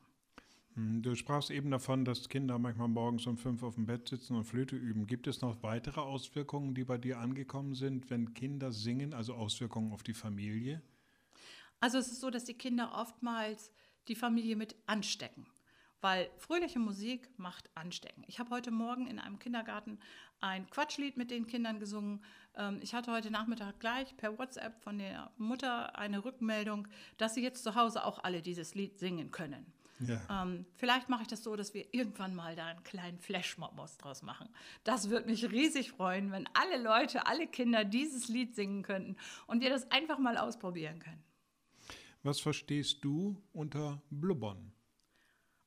Hm, 0.75 1.01
du 1.01 1.15
sprachst 1.15 1.51
eben 1.51 1.69
davon, 1.69 2.05
dass 2.05 2.29
Kinder 2.29 2.57
manchmal 2.57 2.87
morgens 2.87 3.27
um 3.27 3.37
fünf 3.37 3.61
auf 3.63 3.75
dem 3.75 3.85
Bett 3.85 4.07
sitzen 4.07 4.35
und 4.35 4.45
Flöte 4.45 4.75
üben. 4.75 5.05
Gibt 5.05 5.27
es 5.27 5.41
noch 5.41 5.61
weitere 5.63 5.99
Auswirkungen, 5.99 6.73
die 6.73 6.85
bei 6.85 6.97
dir 6.97 7.19
angekommen 7.19 7.73
sind, 7.73 8.09
wenn 8.09 8.33
Kinder 8.33 8.71
singen, 8.71 9.13
also 9.13 9.33
Auswirkungen 9.33 9.91
auf 9.91 10.03
die 10.03 10.13
Familie? 10.13 10.81
Also 11.81 11.97
es 11.97 12.07
ist 12.07 12.21
so, 12.21 12.29
dass 12.29 12.45
die 12.45 12.53
Kinder 12.53 12.93
oftmals 12.95 13.71
die 14.07 14.15
Familie 14.15 14.55
mit 14.55 14.75
anstecken, 14.85 15.45
weil 15.99 16.29
fröhliche 16.37 16.79
Musik 16.79 17.29
macht 17.37 17.69
anstecken. 17.75 18.23
Ich 18.27 18.39
habe 18.39 18.51
heute 18.51 18.71
Morgen 18.71 19.07
in 19.07 19.19
einem 19.19 19.39
Kindergarten 19.39 19.99
ein 20.39 20.69
Quatschlied 20.69 21.17
mit 21.17 21.31
den 21.31 21.47
Kindern 21.47 21.79
gesungen. 21.79 22.23
Ähm, 22.55 22.79
ich 22.81 22.93
hatte 22.93 23.11
heute 23.11 23.29
Nachmittag 23.29 23.79
gleich 23.79 24.15
per 24.15 24.37
WhatsApp 24.37 24.81
von 24.81 24.99
der 24.99 25.31
Mutter 25.37 25.97
eine 25.97 26.23
Rückmeldung, 26.23 26.87
dass 27.17 27.35
sie 27.35 27.43
jetzt 27.43 27.63
zu 27.63 27.75
Hause 27.75 28.05
auch 28.05 28.23
alle 28.23 28.41
dieses 28.41 28.73
Lied 28.73 28.97
singen 28.97 29.31
können. 29.31 29.65
Ja. 30.07 30.43
Ähm, 30.43 30.65
vielleicht 30.75 31.09
mache 31.09 31.23
ich 31.23 31.27
das 31.27 31.43
so, 31.43 31.55
dass 31.55 31.73
wir 31.73 31.93
irgendwann 31.93 32.35
mal 32.35 32.55
da 32.55 32.65
einen 32.67 32.83
kleinen 32.83 33.19
Flashmob 33.19 33.75
draus 33.97 34.21
machen. 34.23 34.49
Das 34.83 35.09
würde 35.09 35.29
mich 35.29 35.49
riesig 35.51 35.91
freuen, 35.91 36.31
wenn 36.31 36.47
alle 36.53 36.81
Leute, 36.81 37.27
alle 37.27 37.47
Kinder 37.47 37.85
dieses 37.85 38.27
Lied 38.27 38.55
singen 38.55 38.83
könnten 38.83 39.15
und 39.47 39.61
wir 39.61 39.69
das 39.69 39.89
einfach 39.91 40.17
mal 40.17 40.37
ausprobieren 40.37 40.99
können. 40.99 41.23
Was 42.23 42.39
verstehst 42.39 43.03
du 43.03 43.41
unter 43.51 44.01
Blubbern? 44.09 44.71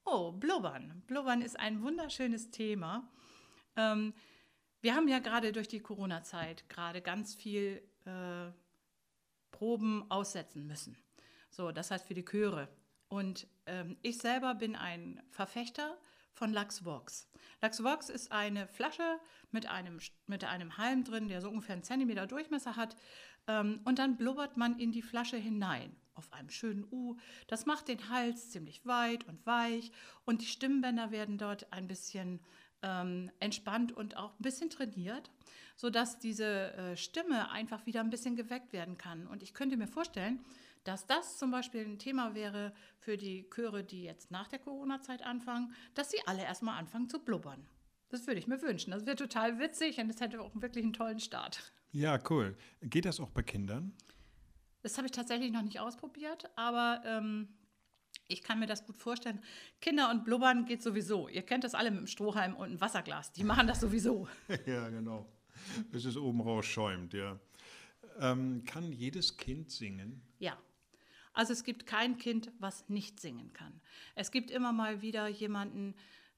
Oh, 0.05 0.33
Blubbern. 0.33 1.03
Blubbern 1.07 1.43
ist 1.43 1.59
ein 1.59 1.83
wunderschönes 1.83 2.51
Thema. 2.51 3.09
Ähm, 3.77 4.15
wir 4.81 4.95
haben 4.95 5.09
ja 5.09 5.19
gerade 5.19 5.51
durch 5.53 5.67
die 5.67 5.81
Corona-Zeit 5.81 6.69
gerade 6.69 7.01
ganz 7.01 7.35
viel 7.35 7.83
äh, 8.05 8.51
Proben 9.51 10.05
aussetzen 10.11 10.67
müssen. 10.67 10.97
So, 11.51 11.73
das 11.73 11.91
heißt 11.91 12.07
für 12.07 12.15
die 12.15 12.25
Chöre. 12.25 12.69
Und 13.09 13.47
ähm, 13.67 13.97
ich 14.03 14.19
selber 14.19 14.55
bin 14.55 14.77
ein 14.77 15.23
Verfechter 15.31 15.99
von 16.33 16.53
Lachsvox. 16.53 17.29
Lachsvox 17.63 18.09
ist 18.09 18.33
eine 18.33 18.67
Flasche 18.67 19.19
mit 19.51 19.67
einem, 19.67 20.01
mit 20.27 20.45
einem 20.45 20.77
Halm 20.77 21.05
drin, 21.05 21.29
der 21.29 21.41
so 21.41 21.49
ungefähr 21.49 21.75
einen 21.75 21.85
Zentimeter 21.85 22.27
Durchmesser 22.27 22.77
hat. 22.77 22.97
Ähm, 23.47 23.81
und 23.85 23.99
dann 23.99 24.17
blubbert 24.17 24.57
man 24.57 24.79
in 24.79 24.93
die 24.93 25.03
Flasche 25.03 25.37
hinein 25.37 25.95
auf 26.15 26.33
einem 26.33 26.51
schönen 26.51 26.87
U. 26.91 27.17
Das 27.49 27.67
macht 27.67 27.89
den 27.89 28.09
Hals 28.09 28.51
ziemlich 28.51 28.87
weit 28.87 29.27
und 29.27 29.45
weich 29.47 29.91
und 30.25 30.43
die 30.43 30.47
Stimmbänder 30.47 31.11
werden 31.11 31.39
dort 31.39 31.73
ein 31.73 31.89
bisschen 31.89 32.41
ähm, 32.83 33.31
entspannt 33.41 33.93
und 33.93 34.17
auch 34.17 34.39
ein 34.39 34.43
bisschen 34.43 34.71
trainiert, 34.71 35.31
sodass 35.77 36.19
diese 36.19 36.73
äh, 36.75 36.97
Stimme 36.97 37.51
einfach 37.51 37.87
wieder 37.87 38.01
ein 38.01 38.11
bisschen 38.11 38.37
geweckt 38.37 38.73
werden 38.73 38.97
kann. 38.97 39.27
Und 39.27 39.43
ich 39.43 39.55
könnte 39.55 39.77
mir 39.77 39.89
vorstellen, 39.89 40.45
dass 40.85 41.07
das 41.07 41.39
zum 41.39 41.51
Beispiel 41.51 41.85
ein 41.85 41.99
Thema 41.99 42.35
wäre 42.35 42.73
für 42.99 43.17
die 43.17 43.49
Chöre, 43.51 43.83
die 43.85 44.05
jetzt 44.05 44.31
nach 44.31 44.49
der 44.49 44.59
Corona-Zeit 44.59 45.23
anfangen, 45.23 45.75
dass 45.95 46.11
sie 46.11 46.19
alle 46.27 46.43
erstmal 46.43 46.79
anfangen 46.79 47.09
zu 47.09 47.19
blubbern. 47.19 47.67
Das 48.11 48.27
würde 48.27 48.39
ich 48.39 48.47
mir 48.47 48.61
wünschen. 48.63 48.93
Das 48.93 49.07
wäre 49.07 49.17
total 49.17 49.59
witzig 49.59 49.99
und 49.99 50.11
es 50.11 50.21
hätte 50.21 50.41
auch 50.41 50.53
wirklich 50.55 50.85
einen 50.85 50.93
tollen 50.93 51.21
Start. 51.21 51.73
Ja, 51.91 52.19
cool. 52.31 52.57
Geht 52.83 53.07
das 53.07 53.19
auch 53.19 53.31
bei 53.31 53.43
Kindern? 53.43 53.93
Das 54.83 54.99
habe 54.99 55.07
ich 55.07 55.13
tatsächlich 55.13 55.51
noch 55.51 55.63
nicht 55.63 55.81
ausprobiert, 55.81 56.51
aber 56.57 57.03
ähm, 57.07 57.49
ich 58.29 58.43
kann 58.43 58.59
mir 58.59 58.67
das 58.67 58.85
gut 58.87 58.97
vorstellen. 58.97 59.43
Kinder 59.81 60.11
und 60.11 60.25
Blubbern 60.25 60.67
geht 60.67 60.83
sowieso. 60.83 61.29
Ihr 61.29 61.43
kennt 61.43 61.65
das 61.65 61.75
alle 61.75 61.91
mit 61.91 62.01
dem 62.01 62.07
Strohhalm 62.07 62.55
und 62.55 62.67
einem 62.67 62.81
Wasserglas. 62.81 63.33
Die 63.33 63.45
machen 63.45 63.67
das 63.67 63.81
sowieso. 63.81 64.29
ja, 64.67 64.89
genau. 64.91 65.27
Bis 65.91 66.05
es 66.05 66.17
oben 66.17 66.41
raus 66.41 66.67
schäumt, 66.67 67.15
ja. 67.15 67.39
Ähm, 68.19 68.63
kann 68.65 68.93
jedes 68.93 69.37
Kind 69.37 69.71
singen? 69.71 70.23
Ja. 70.39 70.59
Also 71.35 71.53
es 71.53 71.65
gibt 71.65 71.87
kein 71.87 72.17
Kind, 72.17 72.51
was 72.59 72.89
nicht 72.89 73.21
singen 73.21 73.53
kann. 73.53 73.81
Es 74.15 74.31
gibt 74.31 74.51
immer 74.51 74.73
mal 74.73 75.03
wieder 75.03 75.29
jemanden, 75.29 75.95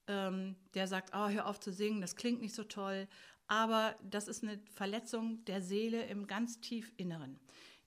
ähm, 0.08 0.56
der 0.74 0.88
sagt, 0.88 1.10
oh, 1.14 1.28
hör 1.28 1.46
auf 1.46 1.60
zu 1.60 1.72
singen, 1.72 2.00
das 2.00 2.16
klingt 2.16 2.40
nicht 2.40 2.54
so 2.54 2.64
toll. 2.64 3.06
Aber 3.46 3.94
das 4.02 4.26
ist 4.26 4.42
eine 4.42 4.58
Verletzung 4.72 5.44
der 5.44 5.62
Seele 5.62 6.04
im 6.06 6.26
ganz 6.26 6.60
tief 6.60 6.92
Inneren. 6.96 7.38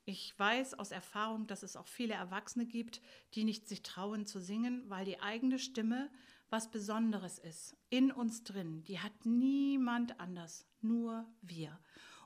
Ich 0.06 0.38
weiß 0.40 0.76
aus 0.80 0.92
Erfahrung, 0.92 1.48
dass 1.48 1.64
es 1.64 1.76
auch 1.76 1.88
viele 1.88 2.14
Erwachsene 2.14 2.66
gibt, 2.66 3.02
die 3.34 3.44
nicht 3.44 3.68
sich 3.68 3.84
trauen 3.84 4.26
zu 4.26 4.40
singen, 4.40 4.84
weil 4.88 5.06
die 5.06 5.20
eigene 5.20 5.60
Stimme 5.60 6.10
was 6.50 6.72
Besonderes 6.72 7.38
ist, 7.38 7.78
in 7.90 8.12
uns 8.12 8.44
drin. 8.44 8.84
Die 8.86 9.00
hat 9.00 9.26
niemand 9.26 10.20
anders, 10.20 10.66
nur 10.82 11.28
wir. 11.42 11.80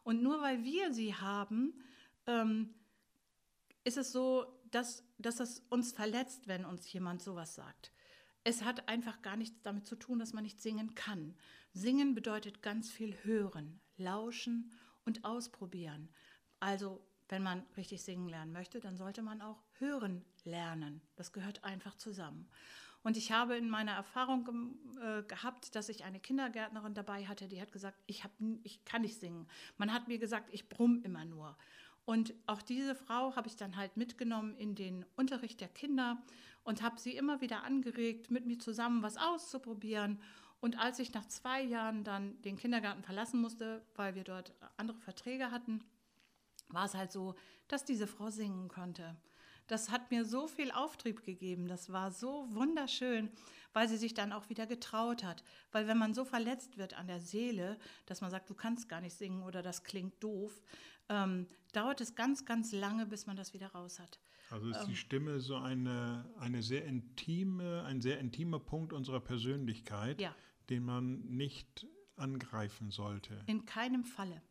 Und 0.04 0.22
nur 0.22 0.42
weil 0.42 0.64
wir 0.64 0.94
sie 0.94 1.14
haben, 1.14 1.74
ähm, 2.26 2.74
ist 3.84 3.98
es 3.98 4.12
so, 4.12 4.46
dass, 4.74 5.04
dass 5.18 5.40
es 5.40 5.60
uns 5.70 5.92
verletzt, 5.92 6.48
wenn 6.48 6.66
uns 6.66 6.92
jemand 6.92 7.22
sowas 7.22 7.56
sagt. 7.56 7.92
Es 8.44 8.64
hat 8.64 8.90
einfach 8.90 9.22
gar 9.22 9.38
nichts 9.38 9.62
damit 9.62 9.88
zu 9.88 9.96
tun, 9.96 10.20
dass 10.20 10.34
man 10.34 10.44
nicht 10.44 10.62
singen 10.62 10.96
kann. 10.96 11.36
Singen 11.74 12.14
bedeutet 12.14 12.62
ganz 12.62 12.92
viel 12.92 13.16
hören, 13.24 13.80
lauschen 13.98 14.72
und 15.06 15.24
ausprobieren. 15.24 16.10
Also, 16.60 17.06
wenn 17.30 17.44
man 17.44 17.66
richtig 17.78 18.04
singen 18.04 18.28
lernen 18.28 18.52
möchte, 18.52 18.80
dann 18.80 18.98
sollte 18.98 19.22
man 19.22 19.42
auch 19.42 19.64
hören 19.80 20.26
lernen. 20.44 21.02
Das 21.16 21.32
gehört 21.32 21.64
einfach 21.64 21.96
zusammen. 21.96 22.50
Und 23.04 23.18
ich 23.18 23.32
habe 23.32 23.58
in 23.58 23.70
meiner 23.70 23.92
Erfahrung 23.92 24.78
äh, 25.02 25.24
gehabt, 25.24 25.76
dass 25.76 25.90
ich 25.90 26.06
eine 26.06 26.22
Kindergärtnerin 26.22 26.94
dabei 26.94 27.26
hatte, 27.26 27.50
die 27.50 27.62
hat 27.62 27.72
gesagt, 27.72 28.02
ich, 28.08 28.24
hab, 28.24 28.32
ich 28.64 28.86
kann 28.86 29.02
nicht 29.02 29.20
singen. 29.20 29.48
Man 29.78 29.94
hat 29.94 30.08
mir 30.08 30.18
gesagt, 30.18 30.50
ich 30.54 30.70
brumm 30.70 31.02
immer 31.04 31.26
nur. 31.26 31.58
Und 32.06 32.34
auch 32.48 32.62
diese 32.62 32.96
Frau 32.96 33.36
habe 33.36 33.48
ich 33.48 33.56
dann 33.56 33.78
halt 33.78 33.96
mitgenommen 33.96 34.56
in 34.58 34.76
den 34.76 35.06
Unterricht 35.16 35.62
der 35.62 35.70
Kinder 35.70 36.22
und 36.64 36.82
habe 36.82 37.00
sie 37.00 37.16
immer 37.16 37.42
wieder 37.42 37.64
angeregt, 37.64 38.30
mit 38.30 38.46
mir 38.46 38.60
zusammen 38.60 39.04
was 39.04 39.18
auszuprobieren. 39.18 40.20
Und 40.60 40.80
als 40.80 41.00
ich 41.00 41.14
nach 41.14 41.28
zwei 41.28 41.62
Jahren 41.62 42.04
dann 42.04 42.42
den 42.42 42.58
Kindergarten 42.58 43.04
verlassen 43.04 43.42
musste, 43.42 43.82
weil 43.96 44.16
wir 44.16 44.24
dort 44.24 44.54
andere 44.78 45.00
Verträge 45.00 45.52
hatten, 45.52 45.84
war 46.70 46.86
es 46.86 46.94
halt 46.94 47.12
so, 47.12 47.36
dass 47.68 47.86
diese 47.86 48.08
Frau 48.08 48.30
singen 48.30 48.68
konnte. 48.68 49.16
Das 49.68 49.90
hat 49.90 50.12
mir 50.12 50.26
so 50.26 50.48
viel 50.48 50.72
Auftrieb 50.72 51.24
gegeben. 51.24 51.68
Das 51.68 51.92
war 51.92 52.12
so 52.12 52.48
wunderschön, 52.50 53.30
weil 53.74 53.88
sie 53.88 53.98
sich 53.98 54.14
dann 54.14 54.32
auch 54.32 54.50
wieder 54.50 54.68
getraut 54.68 55.24
hat. 55.24 55.44
Weil 55.72 55.88
wenn 55.88 55.98
man 55.98 56.14
so 56.14 56.26
verletzt 56.26 56.78
wird 56.78 56.94
an 56.94 57.08
der 57.08 57.22
Seele, 57.22 57.78
dass 58.06 58.22
man 58.22 58.32
sagt, 58.32 58.50
du 58.50 58.54
kannst 58.54 58.90
gar 58.90 59.02
nicht 59.02 59.16
singen 59.16 59.44
oder 59.44 59.62
das 59.62 59.84
klingt 59.84 60.24
doof, 60.24 60.62
ähm, 61.10 61.48
dauert 61.74 62.02
es 62.02 62.16
ganz, 62.16 62.46
ganz 62.46 62.72
lange, 62.72 63.06
bis 63.06 63.26
man 63.26 63.36
das 63.36 63.54
wieder 63.54 63.68
raus 63.68 64.00
hat. 64.00 64.20
Also 64.50 64.70
ist 64.70 64.82
ähm, 64.82 64.88
die 64.90 64.96
Stimme 64.96 65.40
so 65.40 65.56
eine, 65.56 66.26
eine 66.40 66.62
sehr 66.62 66.86
intime, 66.86 67.84
ein 67.84 68.02
sehr 68.02 68.20
intimer 68.20 68.60
Punkt 68.60 68.94
unserer 68.94 69.20
Persönlichkeit, 69.20 70.22
ja. 70.22 70.36
den 70.70 70.84
man 70.84 71.22
nicht 71.22 71.88
angreifen 72.16 72.92
sollte. 72.92 73.42
In 73.48 73.66
keinem 73.66 74.04
Falle. 74.04 74.42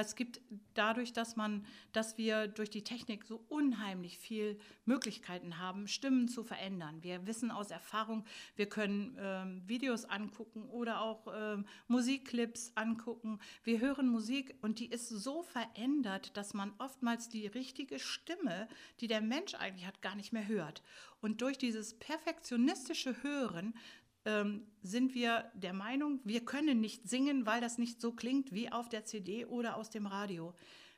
Es 0.00 0.14
gibt 0.14 0.40
dadurch, 0.74 1.12
dass 1.12 1.34
man, 1.34 1.66
dass 1.92 2.18
wir 2.18 2.46
durch 2.46 2.70
die 2.70 2.84
Technik 2.84 3.24
so 3.24 3.44
unheimlich 3.48 4.16
viel 4.18 4.56
Möglichkeiten 4.84 5.58
haben, 5.58 5.88
Stimmen 5.88 6.28
zu 6.28 6.44
verändern. 6.44 7.02
Wir 7.02 7.26
wissen 7.26 7.50
aus 7.50 7.72
Erfahrung, 7.72 8.24
wir 8.54 8.68
können 8.68 9.16
ähm, 9.18 9.62
Videos 9.66 10.04
angucken 10.04 10.68
oder 10.70 11.00
auch 11.00 11.26
ähm, 11.34 11.66
Musikclips 11.88 12.72
angucken. 12.76 13.40
Wir 13.64 13.80
hören 13.80 14.08
Musik 14.08 14.54
und 14.62 14.78
die 14.78 14.86
ist 14.86 15.08
so 15.08 15.42
verändert, 15.42 16.36
dass 16.36 16.54
man 16.54 16.72
oftmals 16.78 17.28
die 17.28 17.48
richtige 17.48 17.98
Stimme, 17.98 18.68
die 19.00 19.08
der 19.08 19.20
Mensch 19.20 19.54
eigentlich 19.54 19.86
hat, 19.86 20.00
gar 20.00 20.14
nicht 20.14 20.32
mehr 20.32 20.46
hört. 20.46 20.84
Und 21.20 21.42
durch 21.42 21.58
dieses 21.58 21.98
perfektionistische 21.98 23.20
Hören 23.24 23.74
ähm, 24.28 24.66
sind 24.82 25.14
wir 25.14 25.50
der 25.54 25.72
Meinung, 25.72 26.20
wir 26.22 26.44
können 26.44 26.80
nicht 26.80 27.08
singen, 27.08 27.46
weil 27.46 27.62
das 27.62 27.78
nicht 27.78 28.00
so 28.00 28.12
klingt 28.12 28.52
wie 28.52 28.70
auf 28.70 28.90
der 28.90 29.06
CD 29.06 29.46
oder 29.46 29.76
aus 29.76 29.88
dem 29.88 30.06
Radio. 30.06 30.54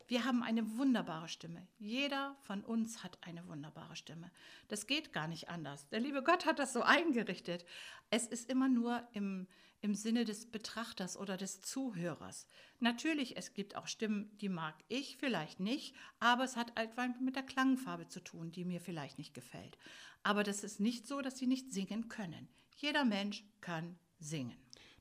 Wir 0.09 0.25
haben 0.25 0.43
eine 0.43 0.77
wunderbare 0.77 1.29
Stimme. 1.29 1.69
Jeder 1.79 2.37
von 2.43 2.65
uns 2.65 3.05
hat 3.05 3.19
eine 3.21 3.47
wunderbare 3.47 3.95
Stimme. 3.95 4.33
Das 4.67 4.89
geht 4.89 5.13
gar 5.13 5.29
nicht 5.29 5.49
anders. 5.49 5.89
Der 5.91 6.01
liebe 6.01 6.25
Gott 6.25 6.45
hat 6.45 6.59
das 6.59 6.73
so 6.73 6.83
eingerichtet. 6.83 7.65
Es 8.11 8.27
ist 8.27 8.51
immer 8.51 8.69
nur 8.69 9.07
im, 9.13 9.47
im 9.81 9.95
Sinne 9.95 10.25
des 10.25 10.51
Betrachters 10.51 11.17
oder 11.17 11.37
des 11.37 11.61
Zuhörers. 11.61 12.49
Natürlich, 12.81 13.37
es 13.37 13.55
gibt 13.55 13.77
auch 13.77 13.87
Stimmen, 13.87 14.37
die 14.39 14.49
mag 14.49 14.75
ich 14.89 15.19
vielleicht 15.19 15.61
nicht, 15.61 15.95
aber 16.19 16.43
es 16.43 16.57
hat 16.57 16.77
einfach 16.77 17.07
mit 17.21 17.37
der 17.37 17.45
Klangfarbe 17.45 18.09
zu 18.09 18.19
tun, 18.19 18.51
die 18.51 18.65
mir 18.65 18.81
vielleicht 18.81 19.19
nicht 19.19 19.35
gefällt. 19.35 19.79
Aber 20.25 20.43
das 20.43 20.65
ist 20.65 20.81
nicht 20.81 21.07
so, 21.07 21.21
dass 21.21 21.39
sie 21.39 21.47
nicht 21.47 21.71
singen 21.71 22.09
können. 22.09 22.49
Jeder 22.81 23.05
Mensch 23.05 23.45
kann 23.61 23.99
singen. 24.21 24.57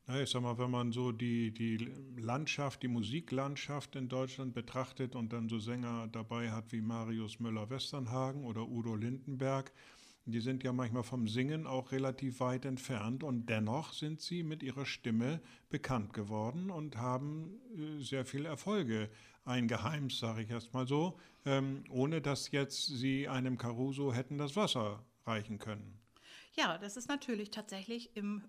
Na, 0.06 0.22
ich 0.22 0.30
sag 0.30 0.42
mal, 0.42 0.58
wenn 0.58 0.70
man 0.70 0.92
so 0.92 1.14
die, 1.14 1.54
die 1.54 1.78
Landschaft, 2.18 2.84
die 2.84 2.90
Musiklandschaft 2.90 3.96
in 3.96 4.10
Deutschland 4.10 4.54
betrachtet 4.54 5.16
und 5.16 5.32
dann 5.32 5.48
so 5.48 5.60
Sänger 5.60 6.10
dabei 6.12 6.52
hat 6.52 6.74
wie 6.74 6.82
Marius 6.82 7.40
Müller-Westernhagen 7.40 8.44
oder 8.44 8.68
Udo 8.68 8.96
Lindenberg, 8.96 9.72
die 10.26 10.42
sind 10.42 10.64
ja 10.64 10.74
manchmal 10.74 11.04
vom 11.04 11.30
Singen 11.30 11.68
auch 11.68 11.94
relativ 11.94 12.42
weit 12.42 12.66
entfernt 12.66 13.24
und 13.24 13.46
dennoch 13.50 13.94
sind 13.94 14.20
sie 14.20 14.44
mit 14.44 14.62
ihrer 14.62 14.86
Stimme 14.86 15.40
bekannt 15.70 16.12
geworden 16.12 16.72
und 16.72 16.98
haben 16.98 17.62
äh, 17.78 18.04
sehr 18.04 18.26
viele 18.26 18.50
Erfolge 18.50 19.10
eingeheimst, 19.46 20.20
sage 20.20 20.42
ich 20.42 20.50
erst 20.50 20.74
mal 20.74 20.86
so, 20.86 21.18
ähm, 21.46 21.86
ohne 21.90 22.20
dass 22.20 22.52
jetzt 22.52 22.88
sie 22.88 23.30
einem 23.30 23.58
Caruso 23.58 24.14
hätten 24.14 24.38
das 24.38 24.58
Wasser 24.58 25.06
reichen 25.26 25.60
können. 25.60 25.99
Ja, 26.60 26.78
das 26.78 26.98
ist 26.98 27.08
natürlich 27.08 27.52
tatsächlich 27.52 28.18
im, 28.18 28.44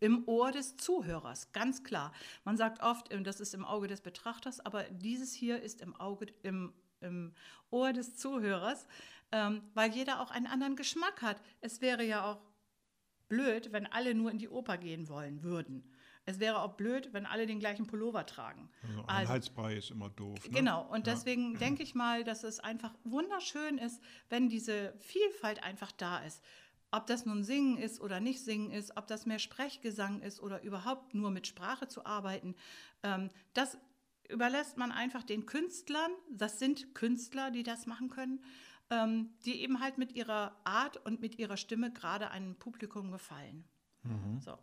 im 0.00 0.26
Ohr 0.26 0.50
des 0.50 0.76
Zuhörers, 0.76 1.52
ganz 1.52 1.84
klar. 1.84 2.12
Man 2.44 2.56
sagt 2.56 2.82
oft, 2.82 3.08
das 3.24 3.38
ist 3.38 3.54
im 3.54 3.64
Auge 3.64 3.86
des 3.86 4.00
Betrachters, 4.00 4.58
aber 4.58 4.82
dieses 4.90 5.32
hier 5.32 5.62
ist 5.62 5.80
im 5.80 5.94
Auge, 5.94 6.26
im, 6.42 6.72
im 7.00 7.32
Ohr 7.70 7.92
des 7.92 8.16
Zuhörers, 8.16 8.88
ähm, 9.30 9.62
weil 9.74 9.92
jeder 9.92 10.20
auch 10.20 10.32
einen 10.32 10.48
anderen 10.48 10.74
Geschmack 10.74 11.22
hat. 11.22 11.40
Es 11.60 11.80
wäre 11.80 12.04
ja 12.04 12.24
auch 12.24 12.40
blöd, 13.28 13.72
wenn 13.72 13.86
alle 13.86 14.16
nur 14.16 14.32
in 14.32 14.38
die 14.38 14.48
Oper 14.48 14.76
gehen 14.76 15.08
wollen 15.08 15.44
würden. 15.44 15.88
Es 16.24 16.38
wäre 16.38 16.62
auch 16.62 16.74
blöd, 16.74 17.12
wenn 17.12 17.26
alle 17.26 17.46
den 17.46 17.58
gleichen 17.58 17.86
Pullover 17.86 18.26
tragen. 18.26 18.70
Also 18.82 19.04
Einheitsbrei 19.06 19.76
ist 19.76 19.90
immer 19.90 20.08
doof. 20.08 20.48
Ne? 20.48 20.58
Genau, 20.58 20.88
und 20.88 21.06
deswegen 21.08 21.58
denke 21.58 21.82
ich 21.82 21.94
mal, 21.94 22.22
dass 22.22 22.44
es 22.44 22.60
einfach 22.60 22.94
wunderschön 23.02 23.78
ist, 23.78 24.00
wenn 24.28 24.48
diese 24.48 24.94
Vielfalt 25.00 25.62
einfach 25.64 25.90
da 25.92 26.18
ist. 26.18 26.42
Ob 26.92 27.06
das 27.06 27.24
nun 27.24 27.42
Singen 27.42 27.78
ist 27.78 28.00
oder 28.00 28.20
nicht 28.20 28.44
Singen 28.44 28.70
ist, 28.70 28.96
ob 28.96 29.06
das 29.06 29.26
mehr 29.26 29.38
Sprechgesang 29.38 30.20
ist 30.20 30.40
oder 30.40 30.62
überhaupt 30.62 31.14
nur 31.14 31.30
mit 31.30 31.46
Sprache 31.46 31.88
zu 31.88 32.04
arbeiten, 32.06 32.54
ähm, 33.02 33.30
das 33.54 33.78
überlässt 34.28 34.76
man 34.76 34.92
einfach 34.92 35.22
den 35.22 35.46
Künstlern. 35.46 36.12
Das 36.30 36.58
sind 36.58 36.94
Künstler, 36.94 37.50
die 37.50 37.62
das 37.62 37.86
machen 37.86 38.10
können, 38.10 38.44
ähm, 38.90 39.30
die 39.44 39.62
eben 39.62 39.80
halt 39.80 39.98
mit 39.98 40.12
ihrer 40.12 40.60
Art 40.64 40.98
und 41.04 41.20
mit 41.20 41.38
ihrer 41.38 41.56
Stimme 41.56 41.92
gerade 41.92 42.30
einem 42.30 42.56
Publikum 42.56 43.10
gefallen. 43.10 43.64
So. 44.40 44.58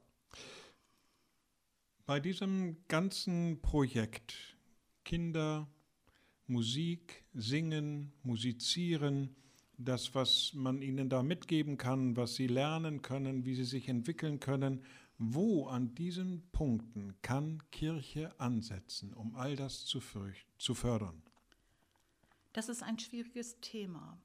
Bei 2.05 2.19
diesem 2.19 2.77
ganzen 2.87 3.61
Projekt 3.61 4.57
Kinder, 5.05 5.67
Musik, 6.47 7.23
Singen, 7.33 8.11
Musizieren, 8.23 9.35
das, 9.79 10.13
was 10.13 10.53
man 10.53 10.81
ihnen 10.81 11.09
da 11.09 11.23
mitgeben 11.23 11.77
kann, 11.77 12.15
was 12.15 12.35
sie 12.35 12.47
lernen 12.47 13.01
können, 13.01 13.45
wie 13.45 13.55
sie 13.55 13.63
sich 13.63 13.87
entwickeln 13.87 14.39
können, 14.39 14.83
wo 15.17 15.67
an 15.67 15.95
diesen 15.95 16.49
Punkten 16.51 17.15
kann 17.21 17.63
Kirche 17.71 18.37
ansetzen, 18.39 19.13
um 19.13 19.35
all 19.35 19.55
das 19.55 19.85
zu, 19.85 20.01
zu 20.57 20.73
fördern? 20.73 21.21
Das 22.53 22.69
ist 22.69 22.83
ein 22.83 22.99
schwieriges 22.99 23.59
Thema. 23.61 24.17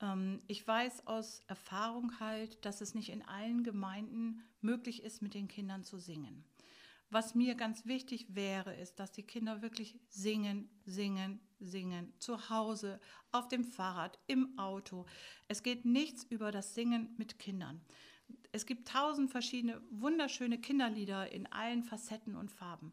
Ähm, 0.00 0.40
ich 0.46 0.66
weiß 0.66 1.06
aus 1.06 1.42
Erfahrung 1.46 2.18
halt, 2.20 2.64
dass 2.64 2.80
es 2.80 2.94
nicht 2.94 3.10
in 3.10 3.22
allen 3.22 3.64
Gemeinden 3.64 4.42
möglich 4.60 5.02
ist, 5.02 5.22
mit 5.22 5.34
den 5.34 5.48
Kindern 5.48 5.84
zu 5.84 5.98
singen. 5.98 6.44
Was 7.10 7.34
mir 7.34 7.56
ganz 7.56 7.86
wichtig 7.86 8.36
wäre, 8.36 8.74
ist, 8.76 9.00
dass 9.00 9.10
die 9.10 9.24
Kinder 9.24 9.62
wirklich 9.62 9.98
singen, 10.08 10.70
singen, 10.84 11.40
singen. 11.58 12.12
Zu 12.20 12.50
Hause, 12.50 13.00
auf 13.32 13.48
dem 13.48 13.64
Fahrrad, 13.64 14.18
im 14.28 14.56
Auto. 14.58 15.06
Es 15.48 15.64
geht 15.64 15.84
nichts 15.84 16.22
über 16.24 16.52
das 16.52 16.74
Singen 16.74 17.12
mit 17.18 17.40
Kindern. 17.40 17.80
Es 18.52 18.64
gibt 18.64 18.86
tausend 18.86 19.30
verschiedene 19.30 19.82
wunderschöne 19.90 20.58
Kinderlieder 20.58 21.32
in 21.32 21.46
allen 21.48 21.82
Facetten 21.82 22.36
und 22.36 22.52
Farben, 22.52 22.92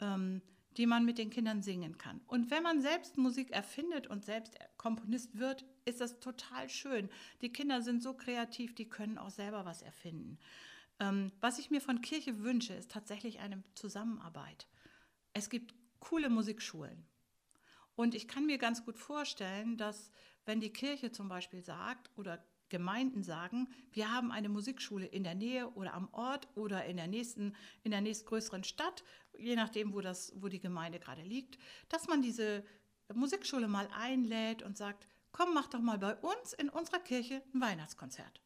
ähm, 0.00 0.40
die 0.78 0.86
man 0.86 1.04
mit 1.04 1.18
den 1.18 1.28
Kindern 1.28 1.62
singen 1.62 1.98
kann. 1.98 2.22
Und 2.26 2.50
wenn 2.50 2.62
man 2.62 2.80
selbst 2.80 3.18
Musik 3.18 3.50
erfindet 3.50 4.06
und 4.06 4.24
selbst 4.24 4.56
Komponist 4.78 5.38
wird, 5.38 5.66
ist 5.84 6.00
das 6.00 6.18
total 6.20 6.70
schön. 6.70 7.10
Die 7.42 7.52
Kinder 7.52 7.82
sind 7.82 8.02
so 8.02 8.14
kreativ, 8.14 8.74
die 8.74 8.88
können 8.88 9.18
auch 9.18 9.30
selber 9.30 9.66
was 9.66 9.82
erfinden. 9.82 10.38
Ähm, 11.00 11.32
was 11.40 11.58
ich 11.58 11.70
mir 11.70 11.80
von 11.80 12.02
Kirche 12.02 12.40
wünsche, 12.40 12.74
ist 12.74 12.90
tatsächlich 12.90 13.40
eine 13.40 13.62
Zusammenarbeit. 13.74 14.68
Es 15.32 15.48
gibt 15.48 15.74
coole 15.98 16.28
Musikschulen. 16.28 17.06
Und 17.96 18.14
ich 18.14 18.28
kann 18.28 18.46
mir 18.46 18.58
ganz 18.58 18.84
gut 18.84 18.98
vorstellen, 18.98 19.76
dass 19.76 20.10
wenn 20.44 20.60
die 20.60 20.72
Kirche 20.72 21.10
zum 21.10 21.28
Beispiel 21.28 21.62
sagt 21.62 22.10
oder 22.16 22.44
Gemeinden 22.68 23.22
sagen, 23.24 23.68
wir 23.92 24.12
haben 24.12 24.30
eine 24.30 24.48
Musikschule 24.48 25.06
in 25.06 25.24
der 25.24 25.34
Nähe 25.34 25.70
oder 25.70 25.94
am 25.94 26.08
Ort 26.12 26.48
oder 26.54 26.84
in 26.84 26.96
der 26.96 27.08
nächsten, 27.08 27.56
in 27.82 27.90
der 27.90 28.00
nächstgrößeren 28.00 28.62
Stadt, 28.62 29.02
je 29.36 29.56
nachdem, 29.56 29.92
wo, 29.92 30.00
das, 30.00 30.32
wo 30.36 30.48
die 30.48 30.60
Gemeinde 30.60 31.00
gerade 31.00 31.22
liegt, 31.22 31.58
dass 31.88 32.06
man 32.06 32.22
diese 32.22 32.64
Musikschule 33.12 33.66
mal 33.66 33.88
einlädt 33.92 34.62
und 34.62 34.76
sagt, 34.76 35.08
komm, 35.32 35.52
mach 35.52 35.66
doch 35.66 35.80
mal 35.80 35.98
bei 35.98 36.14
uns 36.14 36.52
in 36.52 36.68
unserer 36.68 37.00
Kirche 37.00 37.42
ein 37.52 37.60
Weihnachtskonzert 37.60 38.40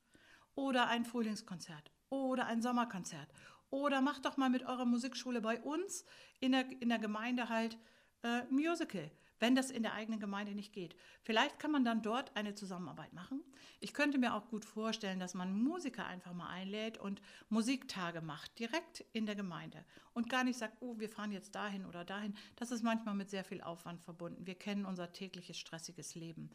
oder 0.55 0.89
ein 0.89 1.05
Frühlingskonzert 1.05 1.94
oder 2.15 2.47
ein 2.47 2.63
Sommerkonzert 2.63 3.29
oder 3.75 4.01
mach 4.01 4.21
doch 4.21 4.37
mal 4.37 4.51
mit 4.51 4.63
eurer 4.65 4.85
Musikschule 4.85 5.41
bei 5.41 5.61
uns 5.61 6.05
in 6.39 6.53
der, 6.53 6.65
in 6.81 6.89
der 6.89 7.01
Gemeinde 7.01 7.49
halt 7.49 7.77
äh, 8.23 8.45
Musical, 8.45 9.11
wenn 9.41 9.57
das 9.57 9.71
in 9.73 9.83
der 9.83 9.95
eigenen 9.95 10.21
Gemeinde 10.21 10.55
nicht 10.55 10.73
geht. 10.73 10.95
Vielleicht 11.23 11.59
kann 11.59 11.73
man 11.73 11.85
dann 11.85 12.01
dort 12.01 12.37
eine 12.37 12.55
Zusammenarbeit 12.55 13.13
machen. 13.13 13.43
Ich 13.81 13.93
könnte 13.93 14.17
mir 14.19 14.35
auch 14.35 14.49
gut 14.49 14.65
vorstellen, 14.65 15.19
dass 15.19 15.35
man 15.35 15.53
Musiker 15.53 16.07
einfach 16.07 16.33
mal 16.33 16.49
einlädt 16.49 16.99
und 16.99 17.21
Musiktage 17.49 18.21
macht, 18.21 18.59
direkt 18.61 19.05
in 19.13 19.27
der 19.27 19.35
Gemeinde 19.35 19.85
und 20.13 20.29
gar 20.29 20.45
nicht 20.45 20.59
sagt, 20.59 20.77
oh, 20.81 20.99
wir 21.01 21.09
fahren 21.09 21.33
jetzt 21.33 21.57
dahin 21.57 21.85
oder 21.85 22.05
dahin. 22.05 22.35
Das 22.55 22.71
ist 22.71 22.85
manchmal 22.85 23.17
mit 23.17 23.29
sehr 23.29 23.45
viel 23.45 23.61
Aufwand 23.61 24.01
verbunden. 24.03 24.47
Wir 24.47 24.55
kennen 24.55 24.87
unser 24.87 25.13
tägliches 25.13 25.59
stressiges 25.59 26.15
Leben. 26.15 26.51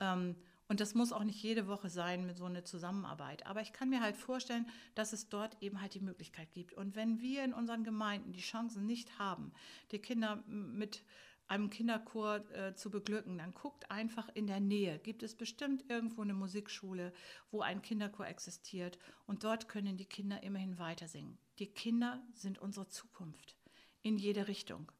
Ähm, 0.00 0.34
und 0.68 0.80
das 0.80 0.94
muss 0.94 1.12
auch 1.12 1.24
nicht 1.24 1.42
jede 1.42 1.68
Woche 1.68 1.88
sein 1.88 2.26
mit 2.26 2.38
so 2.38 2.44
einer 2.44 2.64
Zusammenarbeit. 2.64 3.46
Aber 3.46 3.60
ich 3.60 3.72
kann 3.72 3.88
mir 3.88 4.00
halt 4.00 4.16
vorstellen, 4.16 4.68
dass 4.94 5.12
es 5.12 5.28
dort 5.28 5.56
eben 5.62 5.80
halt 5.80 5.94
die 5.94 6.00
Möglichkeit 6.00 6.52
gibt. 6.52 6.74
Und 6.74 6.96
wenn 6.96 7.20
wir 7.20 7.44
in 7.44 7.52
unseren 7.52 7.84
Gemeinden 7.84 8.32
die 8.32 8.40
Chancen 8.40 8.86
nicht 8.86 9.18
haben, 9.18 9.52
die 9.92 10.00
Kinder 10.00 10.42
mit 10.46 11.04
einem 11.48 11.70
Kinderchor 11.70 12.50
äh, 12.52 12.74
zu 12.74 12.90
beglücken, 12.90 13.38
dann 13.38 13.54
guckt 13.54 13.90
einfach 13.90 14.28
in 14.34 14.48
der 14.48 14.58
Nähe. 14.58 14.98
Gibt 14.98 15.22
es 15.22 15.36
bestimmt 15.36 15.84
irgendwo 15.88 16.22
eine 16.22 16.34
Musikschule, 16.34 17.12
wo 17.50 17.60
ein 17.60 17.82
Kinderchor 17.82 18.26
existiert 18.26 18.98
und 19.26 19.44
dort 19.44 19.68
können 19.68 19.96
die 19.96 20.06
Kinder 20.06 20.42
immerhin 20.42 20.78
weiter 20.78 21.06
singen. 21.06 21.38
Die 21.60 21.68
Kinder 21.68 22.20
sind 22.32 22.58
unsere 22.58 22.88
Zukunft 22.88 23.56
in 24.02 24.18
jede 24.18 24.48
Richtung. 24.48 24.90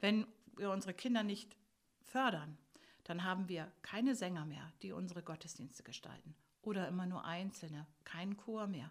Wenn 0.00 0.26
wir 0.56 0.70
unsere 0.70 0.94
Kinder 0.94 1.22
nicht 1.22 1.56
fördern, 2.02 2.58
dann 3.04 3.24
haben 3.24 3.48
wir 3.48 3.70
keine 3.82 4.14
Sänger 4.14 4.46
mehr, 4.46 4.72
die 4.82 4.92
unsere 4.92 5.22
Gottesdienste 5.22 5.82
gestalten. 5.82 6.34
Oder 6.62 6.88
immer 6.88 7.06
nur 7.06 7.24
Einzelne, 7.24 7.86
keinen 8.04 8.36
Chor 8.36 8.66
mehr. 8.66 8.90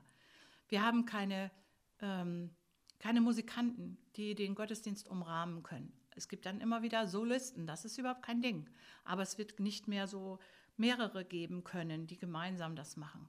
Wir 0.67 0.83
haben 0.83 1.05
keine, 1.05 1.51
ähm, 1.99 2.51
keine 2.99 3.21
Musikanten, 3.21 3.97
die 4.15 4.35
den 4.35 4.55
Gottesdienst 4.55 5.07
umrahmen 5.07 5.63
können. 5.63 5.91
Es 6.15 6.27
gibt 6.27 6.45
dann 6.45 6.61
immer 6.61 6.83
wieder 6.83 7.07
Solisten, 7.07 7.65
das 7.65 7.85
ist 7.85 7.97
überhaupt 7.97 8.21
kein 8.21 8.41
Ding. 8.41 8.69
Aber 9.03 9.23
es 9.23 9.37
wird 9.37 9.59
nicht 9.59 9.87
mehr 9.87 10.07
so 10.07 10.39
mehrere 10.77 11.25
geben 11.25 11.63
können, 11.63 12.07
die 12.07 12.17
gemeinsam 12.17 12.75
das 12.75 12.97
machen. 12.97 13.27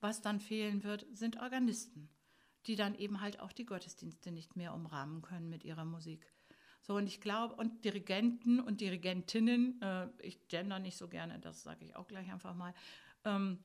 Was 0.00 0.20
dann 0.20 0.40
fehlen 0.40 0.84
wird, 0.84 1.06
sind 1.12 1.38
Organisten, 1.38 2.10
die 2.66 2.76
dann 2.76 2.94
eben 2.94 3.20
halt 3.20 3.40
auch 3.40 3.52
die 3.52 3.66
Gottesdienste 3.66 4.30
nicht 4.30 4.56
mehr 4.56 4.74
umrahmen 4.74 5.22
können 5.22 5.48
mit 5.48 5.64
ihrer 5.64 5.84
Musik. 5.84 6.30
So, 6.88 6.96
und 6.96 7.06
ich 7.06 7.20
glaube, 7.20 7.54
und 7.56 7.84
Dirigenten 7.84 8.60
und 8.60 8.80
Dirigentinnen, 8.80 9.78
äh, 9.82 10.08
ich 10.22 10.48
gender 10.48 10.78
nicht 10.78 10.96
so 10.96 11.06
gerne, 11.06 11.38
das 11.38 11.62
sage 11.62 11.84
ich 11.84 11.94
auch 11.94 12.08
gleich 12.08 12.32
einfach 12.32 12.54
mal, 12.54 12.72
ähm, 13.26 13.58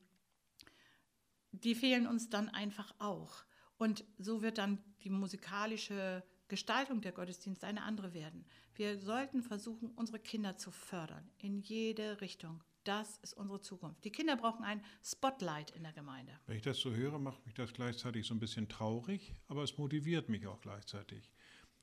die 1.50 1.74
fehlen 1.74 2.06
uns 2.06 2.28
dann 2.28 2.50
einfach 2.50 2.94
auch. 2.98 3.46
Und 3.78 4.04
so 4.18 4.42
wird 4.42 4.58
dann 4.58 4.78
die 5.04 5.08
musikalische 5.08 6.22
Gestaltung 6.48 7.00
der 7.00 7.12
Gottesdienste 7.12 7.66
eine 7.66 7.84
andere 7.84 8.12
werden. 8.12 8.44
Wir 8.74 8.98
sollten 8.98 9.42
versuchen, 9.42 9.90
unsere 9.92 10.18
Kinder 10.18 10.58
zu 10.58 10.70
fördern, 10.70 11.26
in 11.38 11.62
jede 11.62 12.20
Richtung. 12.20 12.62
Das 12.84 13.16
ist 13.22 13.32
unsere 13.32 13.62
Zukunft. 13.62 14.04
Die 14.04 14.12
Kinder 14.12 14.36
brauchen 14.36 14.66
ein 14.66 14.84
Spotlight 15.02 15.70
in 15.70 15.82
der 15.82 15.94
Gemeinde. 15.94 16.38
Wenn 16.44 16.56
ich 16.56 16.62
das 16.62 16.78
so 16.78 16.92
höre, 16.92 17.18
macht 17.18 17.46
mich 17.46 17.54
das 17.54 17.72
gleichzeitig 17.72 18.26
so 18.26 18.34
ein 18.34 18.40
bisschen 18.40 18.68
traurig, 18.68 19.32
aber 19.48 19.62
es 19.62 19.78
motiviert 19.78 20.28
mich 20.28 20.46
auch 20.46 20.60
gleichzeitig. 20.60 21.32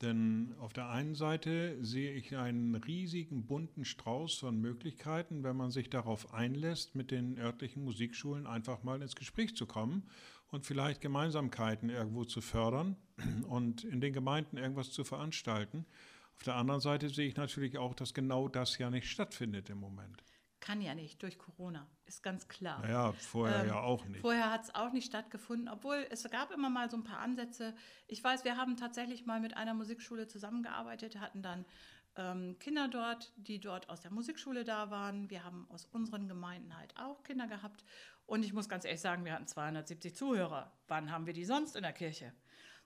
Denn 0.02 0.56
auf 0.60 0.74
der 0.74 0.90
einen 0.90 1.14
Seite 1.14 1.78
sehe 1.84 2.14
ich 2.14 2.36
einen 2.36 2.76
riesigen 2.76 3.46
bunten 3.46 3.86
Strauß 3.86 4.36
von 4.36 4.60
Möglichkeiten, 4.60 5.44
wenn 5.44 5.56
man 5.56 5.70
sich 5.70 5.90
darauf 5.92 6.34
einlässt, 6.34 6.96
mit 6.96 7.12
den 7.12 7.38
örtlichen 7.38 7.84
Musikschulen 7.84 8.48
einfach 8.48 8.82
mal 8.84 9.02
ins 9.02 9.16
Gespräch 9.16 9.56
zu 9.56 9.68
kommen 9.68 10.10
und 10.50 10.66
vielleicht 10.66 11.02
Gemeinsamkeiten 11.02 11.90
irgendwo 11.90 12.26
zu 12.26 12.42
fördern 12.42 12.96
und 13.48 13.84
in 13.84 14.02
den 14.02 14.14
Gemeinden 14.14 14.58
irgendwas 14.58 14.92
zu 14.92 15.04
veranstalten. 15.04 15.86
Auf 16.36 16.44
der 16.44 16.56
anderen 16.56 16.82
Seite 16.82 17.10
sehe 17.10 17.28
ich 17.28 17.36
natürlich 17.36 17.78
auch, 17.78 17.94
dass 17.94 18.16
genau 18.16 18.48
das 18.48 18.80
ja 18.80 18.90
nicht 18.90 19.08
stattfindet 19.08 19.70
im 19.70 19.80
Moment. 19.80 20.24
Kann 20.62 20.80
ja 20.80 20.94
nicht, 20.94 21.22
durch 21.24 21.40
Corona, 21.40 21.88
ist 22.06 22.22
ganz 22.22 22.48
klar. 22.48 22.82
Naja, 22.82 23.12
vorher 23.14 23.64
ähm, 23.64 23.68
ja 23.68 23.80
auch 23.82 24.06
nicht. 24.06 24.22
Vorher 24.22 24.52
hat 24.52 24.64
es 24.64 24.76
auch 24.76 24.94
nicht 24.94 25.08
stattgefunden, 25.08 25.68
obwohl 25.68 26.06
es 26.12 26.24
gab 26.30 26.52
immer 26.52 26.70
mal 26.70 26.90
so 26.90 26.98
ein 26.98 27.04
paar 27.04 27.18
Ansätze. 27.18 27.76
Ich 28.08 28.24
weiß, 28.24 28.46
wir 28.46 28.58
haben 28.58 28.78
tatsächlich 28.78 29.26
mal 29.26 29.40
mit 29.40 29.58
einer 29.58 29.74
Musikschule 29.74 30.28
zusammengearbeitet, 30.28 31.20
hatten 31.20 31.42
dann 31.42 31.66
ähm, 32.16 32.58
Kinder 32.60 32.88
dort, 32.88 33.34
die 33.38 33.60
dort 33.60 33.90
aus 33.90 34.02
der 34.02 34.12
Musikschule 34.12 34.64
da 34.64 34.92
waren. 34.92 35.32
Wir 35.32 35.44
haben 35.44 35.66
aus 35.70 35.86
unseren 35.86 36.28
Gemeinden 36.28 36.78
halt 36.78 36.96
auch 36.96 37.24
Kinder 37.24 37.48
gehabt. 37.48 37.84
Und 38.28 38.46
ich 38.46 38.54
muss 38.54 38.70
ganz 38.70 38.86
ehrlich 38.86 39.02
sagen, 39.02 39.26
wir 39.26 39.34
hatten 39.34 39.48
270 39.48 40.16
Zuhörer. 40.16 40.72
Wann 40.88 41.12
haben 41.12 41.26
wir 41.26 41.34
die 41.34 41.44
sonst 41.46 41.76
in 41.76 41.82
der 41.82 41.94
Kirche? 41.94 42.34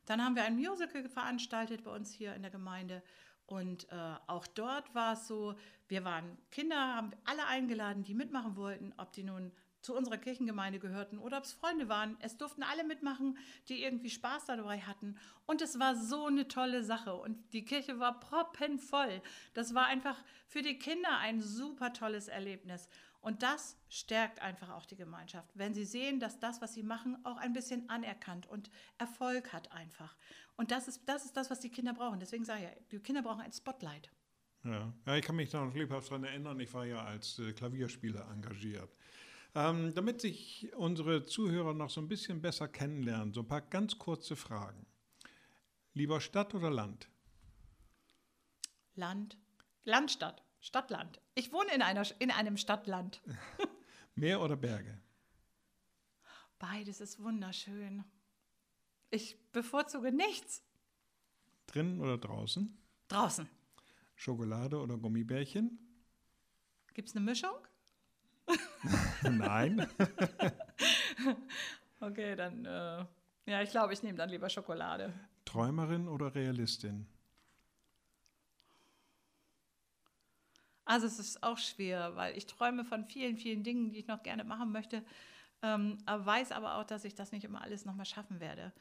Dann 0.05 0.23
haben 0.23 0.35
wir 0.35 0.45
ein 0.45 0.55
Musical 0.55 1.09
veranstaltet 1.09 1.83
bei 1.83 1.91
uns 1.91 2.11
hier 2.11 2.35
in 2.35 2.41
der 2.41 2.51
Gemeinde. 2.51 3.03
Und 3.47 3.87
äh, 3.91 4.15
auch 4.27 4.47
dort 4.47 4.93
war 4.95 5.13
es 5.13 5.27
so, 5.27 5.55
wir 5.87 6.03
waren 6.03 6.37
Kinder, 6.51 6.95
haben 6.95 7.11
alle 7.25 7.45
eingeladen, 7.45 8.03
die 8.03 8.15
mitmachen 8.15 8.55
wollten, 8.55 8.93
ob 8.97 9.11
die 9.13 9.23
nun 9.23 9.51
zu 9.85 9.95
unserer 9.95 10.17
Kirchengemeinde 10.17 10.79
gehörten 10.79 11.19
oder 11.19 11.37
ob 11.37 11.43
es 11.43 11.53
Freunde 11.53 11.87
waren. 11.87 12.17
Es 12.19 12.37
durften 12.37 12.63
alle 12.63 12.83
mitmachen, 12.83 13.37
die 13.69 13.83
irgendwie 13.83 14.09
Spaß 14.09 14.45
dabei 14.45 14.79
hatten. 14.79 15.15
Und 15.45 15.61
es 15.61 15.79
war 15.79 15.95
so 15.95 16.25
eine 16.25 16.47
tolle 16.47 16.83
Sache. 16.83 17.13
Und 17.13 17.53
die 17.53 17.63
Kirche 17.63 17.99
war 17.99 18.19
proppenvoll. 18.19 19.21
Das 19.53 19.75
war 19.75 19.85
einfach 19.85 20.17
für 20.47 20.63
die 20.63 20.79
Kinder 20.79 21.19
ein 21.19 21.39
super 21.39 21.93
tolles 21.93 22.27
Erlebnis. 22.27 22.89
Und 23.25 23.41
das 23.41 23.75
stärkt 23.89 24.39
einfach 24.43 24.69
auch 24.69 24.85
die 24.85 24.95
Gemeinschaft, 24.95 25.49
wenn 25.55 25.73
sie 25.73 25.83
sehen, 25.83 26.19
dass 26.19 26.39
das, 26.39 26.61
was 26.61 26.75
sie 26.75 26.83
machen, 26.83 27.17
auch 27.25 27.37
ein 27.37 27.53
bisschen 27.53 27.89
anerkannt 27.89 28.45
und 28.45 28.69
Erfolg 28.99 29.51
hat 29.51 29.71
einfach. 29.71 30.15
Und 30.57 30.69
das 30.69 30.87
ist 30.87 31.09
das, 31.09 31.25
ist 31.25 31.35
das 31.35 31.49
was 31.49 31.59
die 31.59 31.71
Kinder 31.71 31.95
brauchen. 31.95 32.19
Deswegen 32.19 32.45
sage 32.45 32.65
ich, 32.65 32.87
die 32.89 32.99
Kinder 32.99 33.23
brauchen 33.23 33.41
ein 33.41 33.51
Spotlight. 33.51 34.11
Ja. 34.63 34.93
ja, 35.07 35.15
ich 35.15 35.25
kann 35.25 35.37
mich 35.37 35.49
da 35.49 35.65
noch 35.65 35.73
lebhaft 35.73 36.11
daran 36.11 36.23
erinnern, 36.23 36.59
ich 36.59 36.71
war 36.71 36.85
ja 36.85 37.03
als 37.03 37.39
äh, 37.39 37.51
Klavierspieler 37.53 38.29
engagiert. 38.31 38.95
Ähm, 39.55 39.91
damit 39.95 40.21
sich 40.21 40.71
unsere 40.75 41.25
Zuhörer 41.25 41.73
noch 41.73 41.89
so 41.89 42.01
ein 42.01 42.07
bisschen 42.07 42.43
besser 42.43 42.67
kennenlernen, 42.67 43.33
so 43.33 43.39
ein 43.39 43.47
paar 43.47 43.61
ganz 43.61 43.97
kurze 43.97 44.35
Fragen. 44.35 44.85
Lieber 45.95 46.21
Stadt 46.21 46.53
oder 46.53 46.69
Land? 46.69 47.09
Land. 48.93 49.39
Landstadt. 49.83 50.44
Stadtland. 50.65 51.21
Ich 51.35 51.53
wohne 51.53 51.71
in, 51.75 51.83
einer, 51.83 52.03
in 52.17 52.31
einem 52.31 52.57
Stadtland. 52.57 53.21
Meer 54.15 54.41
oder 54.41 54.55
Berge? 54.55 54.99
Beides 56.57 57.01
ist 57.01 57.21
wunderschön. 57.21 58.03
Ich 59.11 59.37
bevorzuge 59.51 60.11
nichts. 60.11 60.63
Drinnen 61.67 62.01
oder 62.01 62.17
draußen? 62.17 62.75
Draußen. 63.09 63.47
Schokolade 64.15 64.79
oder 64.79 64.97
Gummibärchen? 64.97 65.77
Gibt 66.95 67.09
es 67.09 67.15
eine 67.15 67.25
Mischung? 67.25 67.55
Nein. 69.21 69.87
okay, 71.99 72.35
dann, 72.35 72.65
äh, 72.65 73.05
ja, 73.45 73.61
ich 73.61 73.69
glaube, 73.69 73.93
ich 73.93 74.01
nehme 74.01 74.17
dann 74.17 74.29
lieber 74.29 74.49
Schokolade. 74.49 75.13
Träumerin 75.45 76.07
oder 76.07 76.33
Realistin? 76.33 77.05
Also 80.85 81.07
es 81.07 81.17
ist 81.17 81.43
auch 81.43 81.57
schwer, 81.57 82.15
weil 82.15 82.37
ich 82.37 82.45
träume 82.45 82.85
von 82.85 83.05
vielen, 83.05 83.37
vielen 83.37 83.63
Dingen, 83.63 83.89
die 83.89 83.99
ich 83.99 84.07
noch 84.07 84.21
gerne 84.21 84.43
machen 84.43 84.71
möchte, 84.71 85.03
ähm, 85.63 85.97
aber 86.05 86.25
weiß 86.25 86.51
aber 86.51 86.75
auch, 86.75 86.83
dass 86.83 87.05
ich 87.05 87.15
das 87.15 87.31
nicht 87.31 87.43
immer 87.43 87.61
alles 87.61 87.85
nochmal 87.85 88.05
schaffen 88.05 88.39
werde, 88.39 88.71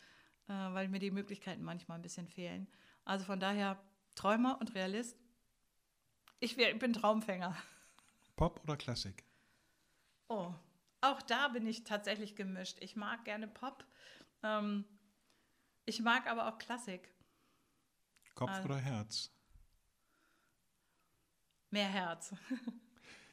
äh, 0.48 0.52
weil 0.52 0.88
mir 0.88 0.98
die 0.98 1.10
Möglichkeiten 1.10 1.62
manchmal 1.62 1.98
ein 1.98 2.02
bisschen 2.02 2.28
fehlen. 2.28 2.68
Also 3.06 3.24
von 3.24 3.40
daher 3.40 3.82
Träumer 4.14 4.58
und 4.60 4.74
Realist. 4.74 5.18
Ich, 6.40 6.58
wär, 6.58 6.72
ich 6.72 6.78
bin 6.78 6.92
Traumfänger. 6.92 7.56
Pop 8.36 8.60
oder 8.64 8.76
Klassik? 8.76 9.24
Oh, 10.28 10.52
auch 11.00 11.22
da 11.22 11.48
bin 11.48 11.66
ich 11.66 11.84
tatsächlich 11.84 12.36
gemischt. 12.36 12.76
Ich 12.80 12.96
mag 12.96 13.24
gerne 13.24 13.48
Pop. 13.48 13.84
Ähm, 14.42 14.84
ich 15.86 16.00
mag 16.00 16.26
aber 16.26 16.48
auch 16.48 16.58
Klassik. 16.58 17.14
Kopf 18.34 18.50
also, 18.50 18.64
oder 18.64 18.78
Herz? 18.78 19.33
Mehr 21.74 21.88
Herz. 21.88 22.32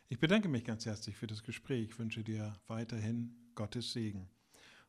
ich 0.10 0.18
bedanke 0.18 0.50
mich 0.50 0.64
ganz 0.64 0.88
herzlich 0.88 1.16
für 1.16 1.28
das 1.28 1.44
Gespräch. 1.44 1.90
Ich 1.92 2.00
wünsche 2.00 2.24
dir 2.24 2.60
weiterhin 2.66 3.36
Gottes 3.54 3.94
Segen. 3.94 4.32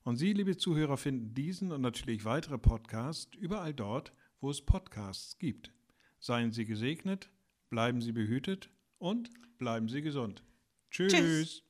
Und 0.05 0.17
Sie, 0.17 0.33
liebe 0.33 0.57
Zuhörer, 0.57 0.97
finden 0.97 1.35
diesen 1.35 1.71
und 1.71 1.83
natürlich 1.83 2.25
weitere 2.25 2.57
Podcasts 2.57 3.37
überall 3.37 3.75
dort, 3.75 4.15
wo 4.41 4.49
es 4.49 4.65
Podcasts 4.65 5.37
gibt. 5.37 5.71
Seien 6.19 6.51
Sie 6.53 6.65
gesegnet, 6.65 7.29
bleiben 7.69 8.01
Sie 8.01 8.13
behütet 8.13 8.71
und 8.97 9.29
bleiben 9.59 9.91
Sie 9.91 10.01
gesund. 10.01 10.43
Tschüss. 10.91 11.13
Tschüss. 11.13 11.63